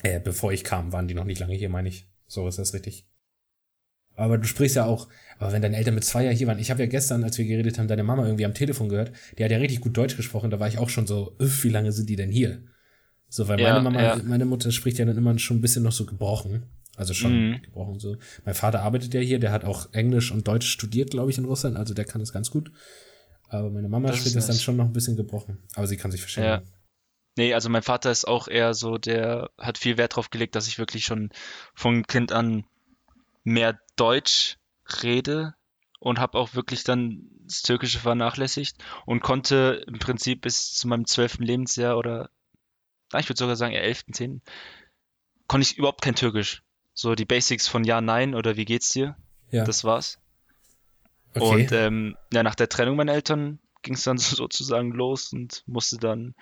Äh, 0.03 0.19
bevor 0.19 0.51
ich 0.51 0.63
kam, 0.63 0.91
waren 0.91 1.07
die 1.07 1.13
noch 1.13 1.23
nicht 1.23 1.39
lange 1.39 1.55
hier, 1.55 1.69
meine 1.69 1.87
ich. 1.87 2.09
So 2.27 2.47
ist 2.47 2.57
das 2.57 2.73
richtig. 2.73 3.07
Aber 4.21 4.38
du 4.38 4.47
sprichst 4.47 4.75
ja 4.75 4.86
auch, 4.86 5.07
aber 5.39 5.51
wenn 5.51 5.62
deine 5.62 5.77
Eltern 5.77 5.95
mit 5.95 6.03
zwei 6.03 6.23
Jahren 6.25 6.36
hier 6.36 6.47
waren, 6.47 6.60
ich 6.60 6.69
habe 6.69 6.81
ja 6.81 6.88
gestern, 6.88 7.23
als 7.23 7.38
wir 7.38 7.45
geredet 7.45 7.79
haben, 7.79 7.88
deine 7.88 8.03
Mama 8.03 8.25
irgendwie 8.25 8.45
am 8.45 8.53
Telefon 8.53 8.88
gehört, 8.88 9.12
die 9.38 9.43
hat 9.43 9.51
ja 9.51 9.57
richtig 9.57 9.81
gut 9.81 9.97
Deutsch 9.97 10.15
gesprochen, 10.15 10.51
da 10.51 10.60
war 10.60 10.67
ich 10.67 10.77
auch 10.77 10.89
schon 10.89 11.07
so, 11.07 11.36
wie 11.39 11.69
lange 11.69 11.91
sind 11.91 12.07
die 12.07 12.15
denn 12.15 12.29
hier? 12.29 12.62
So, 13.29 13.47
weil 13.47 13.60
ja, 13.60 13.73
meine 13.73 13.84
Mama, 13.84 14.01
ja. 14.01 14.21
meine 14.23 14.45
Mutter 14.45 14.71
spricht 14.71 14.99
ja 14.99 15.05
dann 15.05 15.17
immer 15.17 15.38
schon 15.39 15.57
ein 15.57 15.62
bisschen 15.62 15.84
noch 15.84 15.91
so 15.91 16.05
gebrochen. 16.05 16.63
Also 16.97 17.13
schon 17.13 17.49
mhm. 17.49 17.62
gebrochen 17.63 17.99
so. 17.99 18.17
Mein 18.45 18.53
Vater 18.53 18.81
arbeitet 18.81 19.13
ja 19.13 19.21
hier, 19.21 19.39
der 19.39 19.51
hat 19.51 19.65
auch 19.65 19.91
Englisch 19.93 20.31
und 20.31 20.47
Deutsch 20.47 20.67
studiert, 20.67 21.10
glaube 21.10 21.31
ich, 21.31 21.38
in 21.38 21.45
Russland, 21.45 21.77
also 21.77 21.93
der 21.93 22.05
kann 22.05 22.19
das 22.19 22.34
ganz 22.34 22.51
gut. 22.51 22.71
Aber 23.47 23.69
meine 23.69 23.89
Mama 23.89 24.10
das 24.10 24.17
spricht 24.17 24.36
das 24.36 24.47
dann 24.47 24.57
schon 24.57 24.75
noch 24.75 24.86
ein 24.86 24.93
bisschen 24.93 25.15
gebrochen. 25.15 25.57
Aber 25.75 25.88
sie 25.88 25.97
kann 25.97 26.12
sich 26.12 26.21
verstehen. 26.21 26.43
Ja. 26.43 26.62
Nee, 27.38 27.53
also 27.53 27.69
mein 27.69 27.81
Vater 27.81 28.12
ist 28.12 28.27
auch 28.27 28.47
eher 28.47 28.73
so, 28.73 28.97
der 28.97 29.49
hat 29.57 29.77
viel 29.77 29.97
Wert 29.97 30.15
drauf 30.15 30.29
gelegt, 30.29 30.55
dass 30.55 30.67
ich 30.67 30.77
wirklich 30.77 31.05
schon 31.05 31.29
von 31.73 32.05
Kind 32.05 32.31
an 32.34 32.65
mehr 33.43 33.80
Deutsch 33.95 34.58
rede 35.04 35.56
und 35.99 36.19
habe 36.19 36.38
auch 36.38 36.56
wirklich 36.56 36.84
dann 36.84 37.30
das 37.43 37.62
Türkische 37.62 37.99
vernachlässigt 37.99 38.77
und 39.06 39.21
konnte 39.21 39.84
im 39.88 39.99
Prinzip 39.99 40.41
bis 40.41 40.73
zu 40.73 40.88
meinem 40.88 41.06
zwölften 41.06 41.43
Lebensjahr 41.43 41.97
oder, 41.97 42.30
ich 43.17 43.30
würde 43.30 43.38
sogar 43.39 43.56
sagen, 43.56 43.73
elften, 43.73 44.13
zehnten, 44.13 44.41
konnte 45.47 45.67
ich 45.67 45.77
überhaupt 45.77 46.01
kein 46.01 46.15
Türkisch. 46.15 46.63
So 46.93 47.15
die 47.15 47.25
Basics 47.25 47.67
von 47.67 47.84
Ja, 47.84 48.01
Nein 48.01 48.36
oder 48.36 48.58
Wie 48.58 48.65
geht's 48.65 48.89
dir? 48.89 49.15
Ja. 49.49 49.63
Das 49.63 49.84
war's. 49.84 50.19
Okay. 51.34 51.63
Und 51.63 51.71
ähm, 51.71 52.17
ja, 52.34 52.43
nach 52.43 52.56
der 52.56 52.69
Trennung 52.69 52.95
meiner 52.95 53.13
Eltern 53.13 53.60
ging 53.82 53.93
es 53.93 54.04
dann 54.04 54.17
sozusagen 54.17 54.91
los 54.91 55.34
und 55.34 55.63
musste 55.67 55.97
dann 55.97 56.36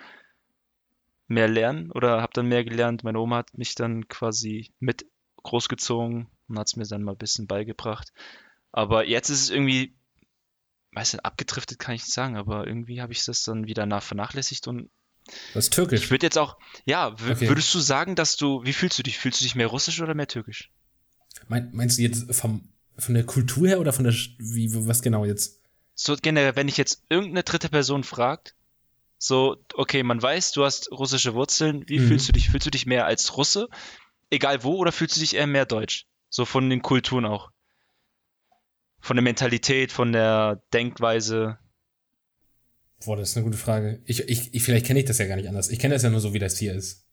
mehr 1.28 1.48
lernen 1.48 1.92
oder 1.92 2.22
habe 2.22 2.32
dann 2.34 2.46
mehr 2.46 2.64
gelernt. 2.64 3.04
Meine 3.04 3.20
Oma 3.20 3.36
hat 3.38 3.56
mich 3.56 3.74
dann 3.74 4.08
quasi 4.08 4.72
mit 4.80 5.06
großgezogen 5.42 6.28
und 6.50 6.58
hat 6.58 6.66
es 6.66 6.76
mir 6.76 6.86
dann 6.86 7.02
mal 7.02 7.12
ein 7.12 7.18
bisschen 7.18 7.46
beigebracht. 7.46 8.12
Aber 8.72 9.06
jetzt 9.06 9.30
ist 9.30 9.42
es 9.42 9.50
irgendwie, 9.50 9.94
weiß 10.92 11.14
nicht, 11.14 11.24
abgedriftet 11.24 11.78
kann 11.78 11.94
ich 11.94 12.02
nicht 12.02 12.12
sagen, 12.12 12.36
aber 12.36 12.66
irgendwie 12.66 13.00
habe 13.00 13.12
ich 13.12 13.24
das 13.24 13.42
dann 13.44 13.66
wieder 13.66 13.86
nach 13.86 14.02
vernachlässigt 14.02 14.68
und 14.68 14.90
das 15.54 15.64
ist 15.64 15.72
türkisch. 15.72 16.04
Ich 16.04 16.10
würde 16.10 16.26
jetzt 16.26 16.38
auch, 16.38 16.56
ja, 16.84 17.08
okay. 17.08 17.48
würdest 17.48 17.72
du 17.74 17.78
sagen, 17.78 18.16
dass 18.16 18.36
du, 18.36 18.64
wie 18.64 18.72
fühlst 18.72 18.98
du 18.98 19.02
dich? 19.02 19.18
Fühlst 19.18 19.40
du 19.40 19.44
dich 19.44 19.54
mehr 19.54 19.68
russisch 19.68 20.00
oder 20.00 20.14
mehr 20.14 20.26
türkisch? 20.26 20.70
Mein, 21.48 21.70
meinst 21.72 21.98
du 21.98 22.02
jetzt 22.02 22.34
vom, 22.34 22.68
von 22.96 23.14
der 23.14 23.24
Kultur 23.24 23.68
her 23.68 23.80
oder 23.80 23.92
von 23.92 24.04
der, 24.04 24.14
wie, 24.38 24.68
was 24.86 25.02
genau 25.02 25.24
jetzt? 25.24 25.60
So 25.94 26.16
generell, 26.20 26.56
wenn 26.56 26.68
ich 26.68 26.76
jetzt 26.76 27.04
irgendeine 27.08 27.42
dritte 27.42 27.68
Person 27.68 28.04
fragt, 28.04 28.54
so, 29.18 29.56
okay, 29.74 30.02
man 30.02 30.20
weiß, 30.20 30.52
du 30.52 30.64
hast 30.64 30.90
russische 30.90 31.34
Wurzeln, 31.34 31.86
wie 31.88 31.98
mhm. 31.98 32.08
fühlst 32.08 32.28
du 32.28 32.32
dich? 32.32 32.48
Fühlst 32.48 32.66
du 32.66 32.70
dich 32.70 32.86
mehr 32.86 33.04
als 33.04 33.36
Russe, 33.36 33.68
egal 34.30 34.64
wo, 34.64 34.76
oder 34.76 34.92
fühlst 34.92 35.16
du 35.16 35.20
dich 35.20 35.36
eher 35.36 35.46
mehr 35.46 35.66
deutsch? 35.66 36.06
So 36.30 36.44
von 36.44 36.70
den 36.70 36.80
Kulturen 36.80 37.26
auch. 37.26 37.50
Von 39.00 39.16
der 39.16 39.22
Mentalität, 39.22 39.92
von 39.92 40.12
der 40.12 40.62
Denkweise. 40.72 41.58
Boah, 43.04 43.16
das 43.16 43.30
ist 43.30 43.36
eine 43.36 43.44
gute 43.44 43.58
Frage. 43.58 44.00
Ich, 44.04 44.28
ich, 44.28 44.54
ich 44.54 44.62
vielleicht 44.62 44.86
kenne 44.86 45.00
ich 45.00 45.06
das 45.06 45.18
ja 45.18 45.26
gar 45.26 45.36
nicht 45.36 45.48
anders. 45.48 45.70
Ich 45.70 45.78
kenne 45.78 45.94
das 45.94 46.02
ja 46.02 46.10
nur 46.10 46.20
so, 46.20 46.32
wie 46.32 46.38
das 46.38 46.58
hier 46.58 46.74
ist. 46.74 47.06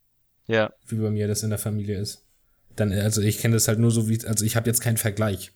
Ja. 0.45 0.71
Wie 0.87 0.95
bei 0.95 1.09
mir 1.09 1.27
das 1.27 1.43
in 1.43 1.49
der 1.49 1.59
Familie 1.59 1.99
ist. 1.99 2.25
Dann, 2.75 2.91
also 2.91 3.21
ich 3.21 3.39
kenne 3.39 3.55
das 3.55 3.67
halt 3.67 3.79
nur 3.79 3.91
so 3.91 4.07
wie, 4.07 4.23
also 4.25 4.45
ich 4.45 4.55
habe 4.55 4.69
jetzt 4.69 4.81
keinen 4.81 4.97
Vergleich. 4.97 5.51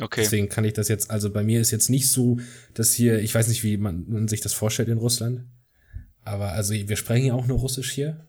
Okay. 0.00 0.22
Deswegen 0.22 0.48
kann 0.48 0.64
ich 0.64 0.72
das 0.72 0.88
jetzt, 0.88 1.10
also 1.10 1.32
bei 1.32 1.42
mir 1.42 1.60
ist 1.60 1.70
jetzt 1.70 1.88
nicht 1.88 2.10
so, 2.10 2.38
dass 2.74 2.92
hier, 2.92 3.20
ich 3.20 3.34
weiß 3.34 3.48
nicht, 3.48 3.64
wie 3.64 3.76
man, 3.76 4.04
man 4.08 4.28
sich 4.28 4.40
das 4.40 4.52
vorstellt 4.52 4.88
in 4.88 4.98
Russland. 4.98 5.44
Aber 6.22 6.52
also 6.52 6.74
wir 6.74 6.96
sprechen 6.96 7.26
ja 7.26 7.34
auch 7.34 7.46
nur 7.46 7.58
Russisch 7.58 7.92
hier. 7.92 8.28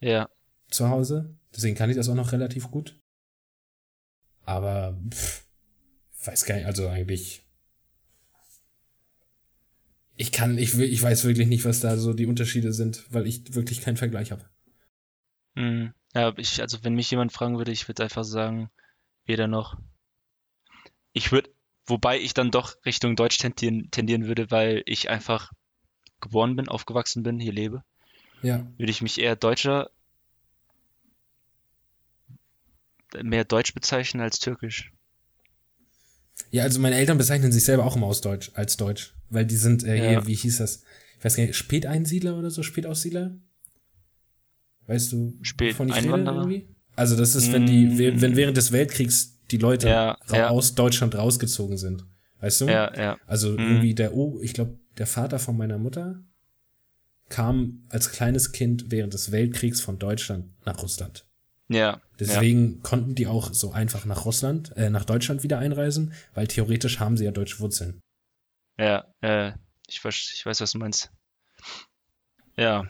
Ja. 0.00 0.28
Zu 0.70 0.88
Hause. 0.88 1.36
Deswegen 1.54 1.76
kann 1.76 1.90
ich 1.90 1.96
das 1.96 2.08
auch 2.08 2.14
noch 2.14 2.32
relativ 2.32 2.70
gut. 2.70 3.00
Aber 4.48 4.98
pff, 5.10 5.44
weiß 6.24 6.46
gar 6.46 6.54
nicht, 6.54 6.64
also 6.64 6.88
eigentlich. 6.88 7.42
Ich 10.16 10.32
kann, 10.32 10.56
ich, 10.56 10.76
ich 10.78 11.02
weiß 11.02 11.24
wirklich 11.24 11.48
nicht, 11.48 11.66
was 11.66 11.80
da 11.80 11.98
so 11.98 12.14
die 12.14 12.24
Unterschiede 12.24 12.72
sind, 12.72 13.04
weil 13.10 13.26
ich 13.26 13.54
wirklich 13.54 13.82
keinen 13.82 13.98
Vergleich 13.98 14.32
habe. 14.32 14.46
Hm. 15.54 15.92
Ja, 16.14 16.32
ich, 16.38 16.62
also 16.62 16.82
wenn 16.82 16.94
mich 16.94 17.10
jemand 17.10 17.30
fragen 17.30 17.58
würde, 17.58 17.72
ich 17.72 17.88
würde 17.88 18.02
einfach 18.02 18.24
sagen, 18.24 18.70
weder 19.26 19.48
noch. 19.48 19.76
Ich 21.12 21.30
würde, 21.30 21.50
wobei 21.84 22.18
ich 22.18 22.32
dann 22.32 22.50
doch 22.50 22.74
Richtung 22.86 23.16
Deutsch 23.16 23.36
tendieren, 23.36 23.90
tendieren 23.90 24.26
würde, 24.28 24.50
weil 24.50 24.82
ich 24.86 25.10
einfach 25.10 25.52
geboren 26.20 26.56
bin, 26.56 26.68
aufgewachsen 26.68 27.22
bin, 27.22 27.38
hier 27.38 27.52
lebe, 27.52 27.84
ja. 28.40 28.66
würde 28.78 28.90
ich 28.90 29.02
mich 29.02 29.20
eher 29.20 29.36
Deutscher, 29.36 29.90
mehr 33.22 33.44
Deutsch 33.44 33.74
bezeichnen 33.74 34.20
als 34.20 34.38
Türkisch. 34.38 34.92
Ja, 36.50 36.62
also 36.62 36.80
meine 36.80 36.96
Eltern 36.96 37.18
bezeichnen 37.18 37.52
sich 37.52 37.64
selber 37.64 37.84
auch 37.84 37.96
immer 37.96 38.06
aus 38.06 38.20
Deutsch, 38.20 38.50
als 38.54 38.76
Deutsch, 38.76 39.14
weil 39.28 39.44
die 39.44 39.56
sind 39.56 39.84
äh, 39.84 39.96
hier, 39.96 40.12
ja. 40.12 40.26
wie 40.26 40.34
hieß 40.34 40.58
das? 40.58 40.82
Ich 41.18 41.24
weiß 41.24 41.36
gar 41.36 41.44
nicht, 41.44 41.56
Späteinsiedler 41.56 42.38
oder 42.38 42.50
so, 42.50 42.62
Spätaussiedler? 42.62 43.36
Weißt 44.86 45.12
du, 45.12 45.38
von 45.74 45.90
irgendwie? 45.90 46.68
Also 46.96 47.16
das 47.16 47.34
ist, 47.34 47.52
wenn 47.52 47.66
die, 47.66 47.86
mm. 47.86 48.20
wenn 48.20 48.36
während 48.36 48.56
des 48.56 48.72
Weltkriegs 48.72 49.38
die 49.50 49.58
Leute 49.58 49.88
ja, 49.88 50.18
ja. 50.32 50.48
aus 50.48 50.74
Deutschland 50.74 51.14
rausgezogen 51.14 51.76
sind. 51.76 52.04
Weißt 52.40 52.62
du? 52.62 52.66
Ja, 52.66 52.92
ja. 52.96 53.18
Also 53.26 53.52
mm. 53.52 53.58
irgendwie 53.58 53.94
der, 53.94 54.14
oh, 54.14 54.40
ich 54.42 54.54
glaube, 54.54 54.78
der 54.96 55.06
Vater 55.06 55.38
von 55.38 55.56
meiner 55.56 55.78
Mutter 55.78 56.22
kam 57.28 57.84
als 57.90 58.10
kleines 58.10 58.52
Kind 58.52 58.90
während 58.90 59.12
des 59.12 59.30
Weltkriegs 59.30 59.80
von 59.80 59.98
Deutschland 59.98 60.46
nach 60.64 60.82
Russland. 60.82 61.27
Ja. 61.68 62.00
Deswegen 62.18 62.76
ja. 62.76 62.80
konnten 62.82 63.14
die 63.14 63.26
auch 63.26 63.52
so 63.52 63.72
einfach 63.72 64.04
nach 64.04 64.24
Russland, 64.24 64.76
äh, 64.76 64.90
nach 64.90 65.04
Deutschland 65.04 65.42
wieder 65.42 65.58
einreisen, 65.58 66.14
weil 66.34 66.46
theoretisch 66.46 66.98
haben 66.98 67.16
sie 67.16 67.24
ja 67.24 67.30
deutsche 67.30 67.60
Wurzeln. 67.60 68.00
Ja, 68.78 69.06
äh, 69.20 69.52
ich, 69.86 70.02
ich 70.04 70.46
weiß, 70.46 70.60
was 70.60 70.72
du 70.72 70.78
meinst. 70.78 71.10
Ja. 72.56 72.86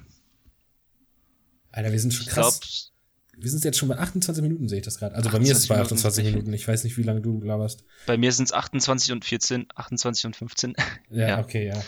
Alter, 1.73 1.93
wir 1.93 2.01
sind 2.01 2.15
schon 2.15 2.27
krass. 2.27 2.61
Glaub, 2.61 3.43
wir 3.43 3.51
sind 3.51 3.65
jetzt 3.65 3.79
schon 3.79 3.89
bei 3.89 3.99
28 3.99 4.43
Minuten, 4.43 4.69
sehe 4.69 4.79
ich 4.79 4.85
das 4.85 4.99
gerade. 4.99 5.15
Also 5.15 5.31
bei 5.31 5.39
mir 5.39 5.53
ist 5.53 5.59
es 5.59 5.67
bei 5.69 5.79
28 5.79 6.25
Minuten. 6.25 6.39
Minuten. 6.39 6.55
Ich 6.55 6.67
weiß 6.67 6.85
nicht, 6.85 6.97
wie 6.97 7.03
lange 7.03 7.21
du 7.21 7.41
laberst. 7.41 7.85
Bei 8.07 8.17
mir 8.17 8.33
sind 8.33 8.47
es 8.47 8.53
28 8.53 9.13
und 9.13 9.25
14, 9.25 9.67
28 9.75 10.27
und 10.27 10.37
15. 10.37 10.75
Ja, 11.11 11.29
ja. 11.29 11.41
okay, 11.41 11.67
ja. 11.67 11.81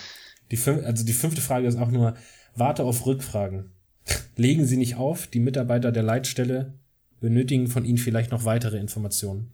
Die 0.51 0.57
fünf, 0.57 0.85
also 0.85 1.05
die 1.05 1.13
fünfte 1.13 1.41
Frage 1.41 1.67
ist 1.67 1.77
auch 1.77 1.91
nur, 1.91 2.17
warte 2.55 2.85
auf 2.85 3.05
Rückfragen. 3.07 3.73
Legen 4.37 4.67
Sie 4.67 4.77
nicht 4.77 4.95
auf, 4.97 5.27
die 5.27 5.41
Mitarbeiter 5.41 5.93
der 5.93 6.03
Leitstelle 6.03 6.80
benötigen 7.21 7.69
von 7.69 7.85
Ihnen 7.85 7.99
vielleicht 7.99 8.31
noch 8.31 8.45
weitere 8.45 8.79
Informationen. 8.79 9.53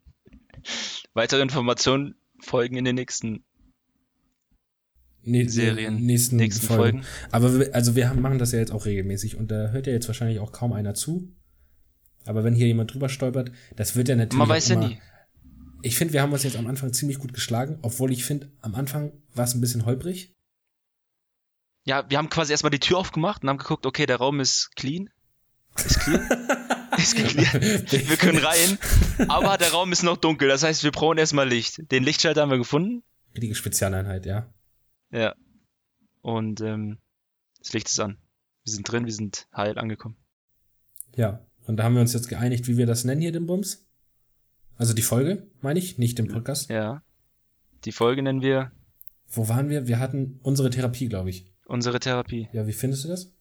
weitere 1.14 1.42
Informationen 1.42 2.14
folgen 2.40 2.76
in 2.76 2.84
den 2.84 2.94
nächsten 2.94 3.44
ne 5.22 5.48
Serien, 5.48 6.04
nächsten, 6.04 6.36
nächsten 6.36 6.66
Folgen. 6.66 7.02
Folgen. 7.02 7.06
Aber 7.30 7.58
wir, 7.58 7.74
also 7.74 7.96
wir 7.96 8.08
haben, 8.08 8.20
machen 8.20 8.38
das 8.38 8.52
ja 8.52 8.58
jetzt 8.58 8.72
auch 8.72 8.86
regelmäßig 8.86 9.36
und 9.36 9.50
da 9.50 9.68
hört 9.68 9.86
ja 9.86 9.92
jetzt 9.92 10.08
wahrscheinlich 10.08 10.40
auch 10.40 10.52
kaum 10.52 10.72
einer 10.72 10.94
zu. 10.94 11.34
Aber 12.26 12.44
wenn 12.44 12.54
hier 12.54 12.66
jemand 12.66 12.92
drüber 12.92 13.08
stolpert, 13.08 13.50
das 13.76 13.96
wird 13.96 14.08
ja 14.08 14.16
natürlich. 14.16 14.38
Man 14.38 14.48
weiß 14.48 14.70
immer, 14.70 14.82
ja 14.82 14.88
nie. 14.88 14.98
Ich 15.82 15.96
finde, 15.96 16.12
wir 16.12 16.20
haben 16.20 16.32
uns 16.32 16.42
jetzt 16.42 16.56
am 16.56 16.66
Anfang 16.66 16.92
ziemlich 16.92 17.18
gut 17.18 17.32
geschlagen, 17.32 17.78
obwohl 17.82 18.12
ich 18.12 18.24
finde, 18.24 18.50
am 18.60 18.74
Anfang 18.74 19.12
war 19.34 19.44
es 19.44 19.54
ein 19.54 19.62
bisschen 19.62 19.86
holprig. 19.86 20.34
Ja, 21.84 22.04
wir 22.10 22.18
haben 22.18 22.28
quasi 22.28 22.52
erstmal 22.52 22.70
die 22.70 22.78
Tür 22.78 22.98
aufgemacht 22.98 23.42
und 23.42 23.48
haben 23.48 23.56
geguckt, 23.56 23.86
okay, 23.86 24.04
der 24.04 24.16
Raum 24.16 24.40
ist 24.40 24.76
clean. 24.76 25.08
Ist 25.76 26.00
clean. 26.00 26.20
ist 26.98 27.14
clean. 27.14 28.08
Wir 28.08 28.16
können 28.16 28.38
rein. 28.38 28.78
Aber 29.28 29.56
der 29.56 29.70
Raum 29.70 29.92
ist 29.92 30.02
noch 30.02 30.16
dunkel. 30.16 30.48
Das 30.48 30.62
heißt, 30.62 30.84
wir 30.84 30.90
brauchen 30.90 31.18
erstmal 31.18 31.48
Licht. 31.48 31.90
Den 31.90 32.04
Lichtschalter 32.04 32.42
haben 32.42 32.50
wir 32.50 32.58
gefunden. 32.58 33.02
Richtige 33.34 33.54
Spezialeinheit, 33.54 34.26
ja. 34.26 34.52
Ja. 35.10 35.34
Und 36.22 36.60
ähm, 36.60 36.98
das 37.58 37.72
Licht 37.72 37.88
ist 37.88 38.00
an. 38.00 38.18
Wir 38.64 38.72
sind 38.72 38.90
drin, 38.90 39.06
wir 39.06 39.12
sind 39.12 39.46
heil 39.54 39.78
angekommen. 39.78 40.16
Ja. 41.16 41.46
Und 41.66 41.76
da 41.76 41.84
haben 41.84 41.94
wir 41.94 42.00
uns 42.00 42.12
jetzt 42.12 42.28
geeinigt, 42.28 42.66
wie 42.66 42.76
wir 42.76 42.86
das 42.86 43.04
nennen 43.04 43.20
hier, 43.20 43.32
den 43.32 43.46
Bums. 43.46 43.86
Also 44.76 44.94
die 44.94 45.02
Folge, 45.02 45.46
meine 45.60 45.78
ich, 45.78 45.98
nicht 45.98 46.18
den 46.18 46.28
Podcast. 46.28 46.70
Ja. 46.70 47.02
Die 47.84 47.92
Folge 47.92 48.22
nennen 48.22 48.42
wir. 48.42 48.72
Wo 49.28 49.48
waren 49.48 49.68
wir? 49.68 49.86
Wir 49.86 49.98
hatten 49.98 50.40
unsere 50.42 50.70
Therapie, 50.70 51.08
glaube 51.08 51.30
ich. 51.30 51.52
Unsere 51.66 52.00
Therapie. 52.00 52.48
Ja, 52.52 52.66
wie 52.66 52.72
findest 52.72 53.04
du 53.04 53.08
das? 53.08 53.32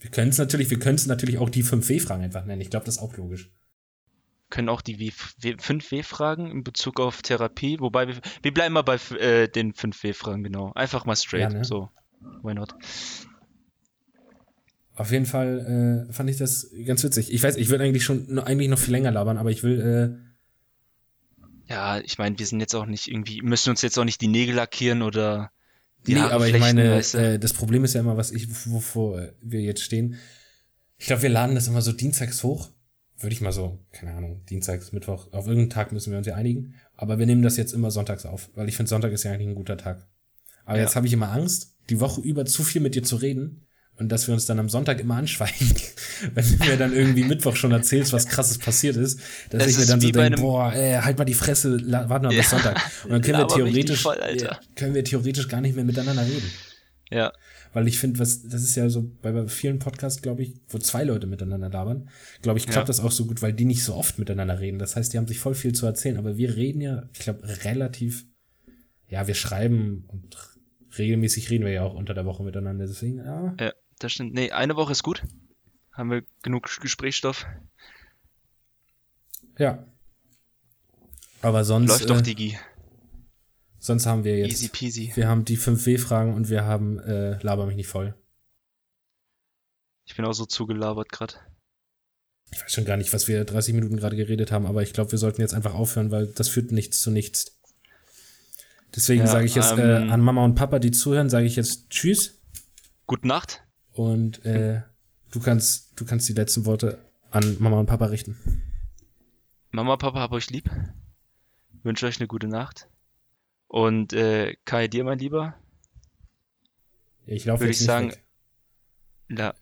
Wir 0.00 0.10
können 0.10 0.30
es 0.30 0.38
natürlich, 0.38 0.70
wir 0.70 0.78
können 0.78 0.96
es 0.96 1.06
natürlich 1.06 1.38
auch 1.38 1.50
die 1.50 1.62
5W-Fragen 1.62 2.24
einfach 2.24 2.44
nennen. 2.44 2.60
Ich 2.60 2.70
glaube, 2.70 2.86
das 2.86 2.96
ist 2.96 3.02
auch 3.02 3.16
logisch. 3.16 3.50
Können 4.48 4.68
auch 4.68 4.80
die 4.80 5.12
5W-Fragen 5.12 6.50
in 6.50 6.64
Bezug 6.64 6.98
auf 6.98 7.22
Therapie, 7.22 7.78
wobei 7.78 8.08
wir, 8.08 8.16
wir 8.42 8.52
bleiben 8.52 8.74
mal 8.74 8.82
bei 8.82 8.96
äh, 9.18 9.48
den 9.48 9.74
5W-Fragen, 9.74 10.42
genau. 10.42 10.72
Einfach 10.72 11.04
mal 11.04 11.14
straight. 11.14 11.52
Ja, 11.52 11.58
ne? 11.58 11.64
So, 11.64 11.90
why 12.42 12.54
not? 12.54 12.74
Auf 14.94 15.12
jeden 15.12 15.26
Fall 15.26 16.06
äh, 16.08 16.12
fand 16.12 16.28
ich 16.30 16.36
das 16.38 16.70
ganz 16.84 17.04
witzig. 17.04 17.32
Ich 17.32 17.42
weiß, 17.42 17.56
ich 17.56 17.68
würde 17.68 17.84
eigentlich 17.84 18.04
schon 18.04 18.38
eigentlich 18.38 18.68
noch 18.68 18.78
viel 18.78 18.92
länger 18.92 19.12
labern, 19.12 19.38
aber 19.38 19.50
ich 19.50 19.62
will 19.62 19.80
äh, 19.80 20.30
ja, 21.70 22.00
ich 22.00 22.18
meine, 22.18 22.36
wir 22.36 22.46
sind 22.46 22.58
jetzt 22.58 22.74
auch 22.74 22.86
nicht 22.86 23.06
irgendwie, 23.06 23.42
müssen 23.42 23.70
uns 23.70 23.80
jetzt 23.82 23.96
auch 23.96 24.04
nicht 24.04 24.20
die 24.20 24.26
Nägel 24.26 24.56
lackieren 24.56 25.02
oder 25.02 25.52
die 26.06 26.14
Nee, 26.14 26.20
Haare 26.20 26.34
aber 26.34 26.48
ich 26.48 26.58
meine, 26.58 26.92
weißt 26.92 27.14
du? 27.14 27.18
äh, 27.18 27.38
das 27.38 27.52
Problem 27.52 27.84
ist 27.84 27.94
ja 27.94 28.00
immer, 28.00 28.16
was 28.16 28.30
ich, 28.30 28.48
wovor 28.66 29.32
wir 29.40 29.60
jetzt 29.60 29.82
stehen. 29.82 30.16
Ich 30.98 31.06
glaube, 31.06 31.22
wir 31.22 31.30
laden 31.30 31.54
das 31.54 31.68
immer 31.68 31.82
so 31.82 31.92
dienstags 31.92 32.42
hoch. 32.42 32.70
Würde 33.18 33.34
ich 33.34 33.40
mal 33.40 33.52
so, 33.52 33.78
keine 33.92 34.14
Ahnung, 34.14 34.44
dienstags, 34.46 34.92
Mittwoch, 34.92 35.32
auf 35.32 35.46
irgendeinen 35.46 35.70
Tag 35.70 35.92
müssen 35.92 36.10
wir 36.10 36.18
uns 36.18 36.26
ja 36.26 36.34
einigen. 36.34 36.74
Aber 36.96 37.18
wir 37.18 37.26
nehmen 37.26 37.42
das 37.42 37.56
jetzt 37.56 37.72
immer 37.72 37.90
sonntags 37.90 38.24
auf, 38.24 38.50
weil 38.54 38.68
ich 38.68 38.76
finde, 38.76 38.88
Sonntag 38.88 39.12
ist 39.12 39.24
ja 39.24 39.32
eigentlich 39.32 39.48
ein 39.48 39.54
guter 39.54 39.76
Tag. 39.76 40.06
Aber 40.64 40.78
ja. 40.78 40.84
jetzt 40.84 40.96
habe 40.96 41.06
ich 41.06 41.12
immer 41.12 41.30
Angst, 41.30 41.76
die 41.90 42.00
Woche 42.00 42.20
über 42.22 42.46
zu 42.46 42.62
viel 42.62 42.80
mit 42.80 42.94
dir 42.94 43.02
zu 43.02 43.16
reden 43.16 43.66
und 44.00 44.08
dass 44.08 44.26
wir 44.26 44.34
uns 44.34 44.46
dann 44.46 44.58
am 44.58 44.68
Sonntag 44.68 44.98
immer 44.98 45.16
anschweigen, 45.16 45.74
wenn 46.34 46.44
du 46.44 46.64
mir 46.64 46.76
dann 46.76 46.92
irgendwie 46.92 47.22
Mittwoch 47.22 47.54
schon 47.54 47.70
erzählst, 47.70 48.12
was 48.12 48.26
krasses 48.26 48.58
passiert 48.58 48.96
ist, 48.96 49.20
dass 49.50 49.64
das 49.64 49.72
ich 49.72 49.78
mir 49.78 49.86
dann 49.86 50.00
so 50.00 50.10
denke, 50.10 50.40
boah, 50.40 50.72
ey, 50.72 51.00
halt 51.00 51.18
mal 51.18 51.24
die 51.24 51.34
Fresse, 51.34 51.80
warte 51.86 52.26
mal 52.26 52.32
ja. 52.32 52.40
bis 52.40 52.50
Sonntag. 52.50 52.80
Und 53.04 53.10
dann 53.10 53.22
können 53.22 53.38
wir 53.38 53.48
theoretisch, 53.54 54.02
voll, 54.02 54.18
können 54.74 54.94
wir 54.94 55.04
theoretisch 55.04 55.48
gar 55.48 55.60
nicht 55.60 55.76
mehr 55.76 55.84
miteinander 55.84 56.26
reden. 56.26 56.50
Ja. 57.10 57.32
Weil 57.72 57.86
ich 57.86 57.98
finde, 57.98 58.18
was, 58.18 58.42
das 58.48 58.62
ist 58.62 58.74
ja 58.74 58.88
so 58.88 59.08
bei, 59.22 59.30
bei 59.30 59.46
vielen 59.46 59.78
Podcasts, 59.78 60.22
glaube 60.22 60.42
ich, 60.42 60.54
wo 60.68 60.78
zwei 60.78 61.04
Leute 61.04 61.26
miteinander 61.26 61.68
labern, 61.68 62.08
glaube 62.42 62.58
ich, 62.58 62.66
klappt 62.66 62.88
ja. 62.88 62.92
das 62.92 63.00
auch 63.00 63.12
so 63.12 63.26
gut, 63.26 63.42
weil 63.42 63.52
die 63.52 63.64
nicht 63.64 63.84
so 63.84 63.94
oft 63.94 64.18
miteinander 64.18 64.58
reden. 64.58 64.78
Das 64.78 64.96
heißt, 64.96 65.12
die 65.12 65.18
haben 65.18 65.28
sich 65.28 65.38
voll 65.38 65.54
viel 65.54 65.72
zu 65.72 65.86
erzählen, 65.86 66.16
aber 66.16 66.36
wir 66.36 66.56
reden 66.56 66.80
ja, 66.80 67.04
ich 67.12 67.20
glaube, 67.20 67.40
relativ 67.64 68.24
ja, 69.08 69.26
wir 69.26 69.34
schreiben 69.34 70.04
und 70.08 70.36
regelmäßig 70.98 71.50
reden 71.50 71.64
wir 71.64 71.72
ja 71.72 71.82
auch 71.82 71.94
unter 71.94 72.14
der 72.14 72.24
Woche 72.24 72.42
miteinander. 72.42 72.86
Deswegen, 72.86 73.18
ja. 73.18 73.54
Ja, 73.58 73.72
das 74.00 74.12
stimmt. 74.12 74.34
Nee, 74.34 74.50
eine 74.50 74.76
Woche 74.76 74.92
ist 74.92 75.02
gut. 75.02 75.22
Haben 75.92 76.10
wir 76.10 76.22
genug 76.42 76.68
Gesprächsstoff. 76.80 77.46
Ja. 79.58 79.86
Aber 81.42 81.64
sonst. 81.64 81.88
Läuft 81.90 82.10
doch, 82.10 82.18
äh, 82.18 82.22
Digi. 82.22 82.58
Sonst 83.78 84.06
haben 84.06 84.24
wir 84.24 84.38
jetzt. 84.38 84.52
Easy 84.52 84.68
peasy. 84.68 85.12
Wir 85.14 85.28
haben 85.28 85.44
die 85.44 85.56
5W-Fragen 85.56 86.34
und 86.34 86.50
wir 86.50 86.64
haben 86.64 86.98
äh, 86.98 87.42
Laber 87.42 87.66
mich 87.66 87.76
nicht 87.76 87.88
voll. 87.88 88.14
Ich 90.04 90.16
bin 90.16 90.24
auch 90.24 90.32
so 90.32 90.44
zugelabert 90.44 91.10
gerade. 91.10 91.34
Ich 92.52 92.60
weiß 92.60 92.72
schon 92.72 92.84
gar 92.84 92.96
nicht, 92.96 93.12
was 93.12 93.28
wir 93.28 93.44
30 93.44 93.74
Minuten 93.74 93.96
gerade 93.96 94.16
geredet 94.16 94.50
haben, 94.50 94.66
aber 94.66 94.82
ich 94.82 94.92
glaube, 94.92 95.12
wir 95.12 95.18
sollten 95.18 95.40
jetzt 95.40 95.54
einfach 95.54 95.74
aufhören, 95.74 96.10
weil 96.10 96.26
das 96.26 96.48
führt 96.48 96.72
nichts 96.72 97.00
zu 97.00 97.10
nichts. 97.10 97.60
Deswegen 98.94 99.20
ja, 99.22 99.28
sage 99.28 99.46
ich 99.46 99.54
jetzt 99.54 99.72
äh, 99.72 99.98
ähm, 99.98 100.08
äh, 100.08 100.12
an 100.12 100.20
Mama 100.20 100.44
und 100.44 100.56
Papa, 100.56 100.80
die 100.80 100.90
zuhören, 100.90 101.30
sage 101.30 101.46
ich 101.46 101.54
jetzt 101.54 101.90
Tschüss. 101.90 102.40
Gute 103.06 103.28
Nacht. 103.28 103.62
Und 104.00 104.42
äh, 104.46 104.80
du 105.30 105.40
kannst, 105.40 106.00
du 106.00 106.06
kannst 106.06 106.26
die 106.26 106.32
letzten 106.32 106.64
Worte 106.64 107.04
an 107.30 107.58
Mama 107.60 107.78
und 107.78 107.84
Papa 107.84 108.06
richten. 108.06 108.38
Mama, 109.72 109.98
Papa, 109.98 110.20
hab 110.20 110.32
euch 110.32 110.48
lieb. 110.48 110.70
Wünsche 111.82 112.06
euch 112.06 112.18
eine 112.18 112.26
gute 112.26 112.48
Nacht. 112.48 112.88
Und 113.68 114.14
äh, 114.14 114.56
Kai, 114.64 114.88
dir, 114.88 115.04
mein 115.04 115.18
Lieber. 115.18 115.54
Ich 117.26 117.44
laufe 117.44 117.60
Würde 117.60 117.72
ich 117.72 117.78
sagen, 117.78 118.12
weg. 118.12 118.24
ja, 119.28 119.54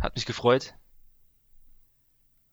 hat 0.00 0.14
mich 0.16 0.24
gefreut. 0.24 0.74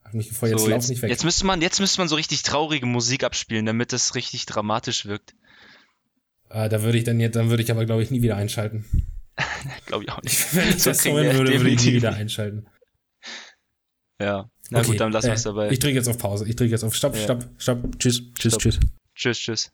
Hat 0.04 0.13
mich 0.13 0.28
gefreut, 0.28 0.52
jetzt 0.52 0.62
so, 0.62 0.67
lauf 0.67 0.89
nicht 0.89 1.02
weg. 1.02 1.10
Jetzt 1.10 1.24
müsste 1.24 1.46
man, 1.46 1.62
jetzt 1.62 1.80
müsste 1.80 2.02
man 2.02 2.10
so 2.10 2.15
richtig 2.15 2.43
traurige 2.43 2.86
Musik 2.86 3.24
abspielen, 3.24 3.65
damit 3.65 3.93
das 3.93 4.13
richtig 4.13 4.46
dramatisch 4.46 5.06
wirkt. 5.06 5.36
Ah, 6.50 6.67
da 6.67 6.82
würde 6.82 6.98
ich 6.98 7.06
dann 7.06 7.22
jetzt, 7.22 7.38
dann 7.38 7.50
würde 7.50 7.63
ich 7.63 7.72
aber, 7.72 7.86
glaube 7.86 8.04
ich, 8.04 8.12
nie 8.12 8.22
wieder 8.22 8.36
einschalten. 8.36 9.08
glaube 9.86 10.04
ich 10.04 10.12
auch 10.12 10.21
nicht. 10.21 10.56
Wenn 10.56 10.69
ich 10.69 10.78
das 10.84 11.06
hören 11.06 11.38
würde, 11.38 11.54
würde 11.54 11.69
ich 11.69 11.86
nie 11.86 11.93
wieder 11.93 12.13
einschalten. 12.13 12.67
Ja. 14.21 14.50
Na 14.69 14.80
okay, 14.80 14.88
gut, 14.88 15.00
dann 15.00 15.12
lassen 15.12 15.28
wir 15.28 15.34
es 15.34 15.45
äh, 15.45 15.50
dabei. 15.50 15.71
Ich 15.71 15.80
drücke 15.80 15.95
jetzt 15.95 16.10
auf 16.10 16.17
Pause. 16.17 16.47
Ich 16.47 16.56
drücke 16.56 16.71
jetzt 16.71 16.84
auf 16.84 16.95
Stopp, 16.95 17.15
ja. 17.15 17.23
Stopp, 17.23 17.45
Stopp. 17.58 18.00
Tschüss, 18.00 18.21
tschüss, 18.34 18.54
Stopp. 18.54 18.62
tschüss. 18.62 18.80
Tschüss, 19.15 19.39
tschüss. 19.39 19.71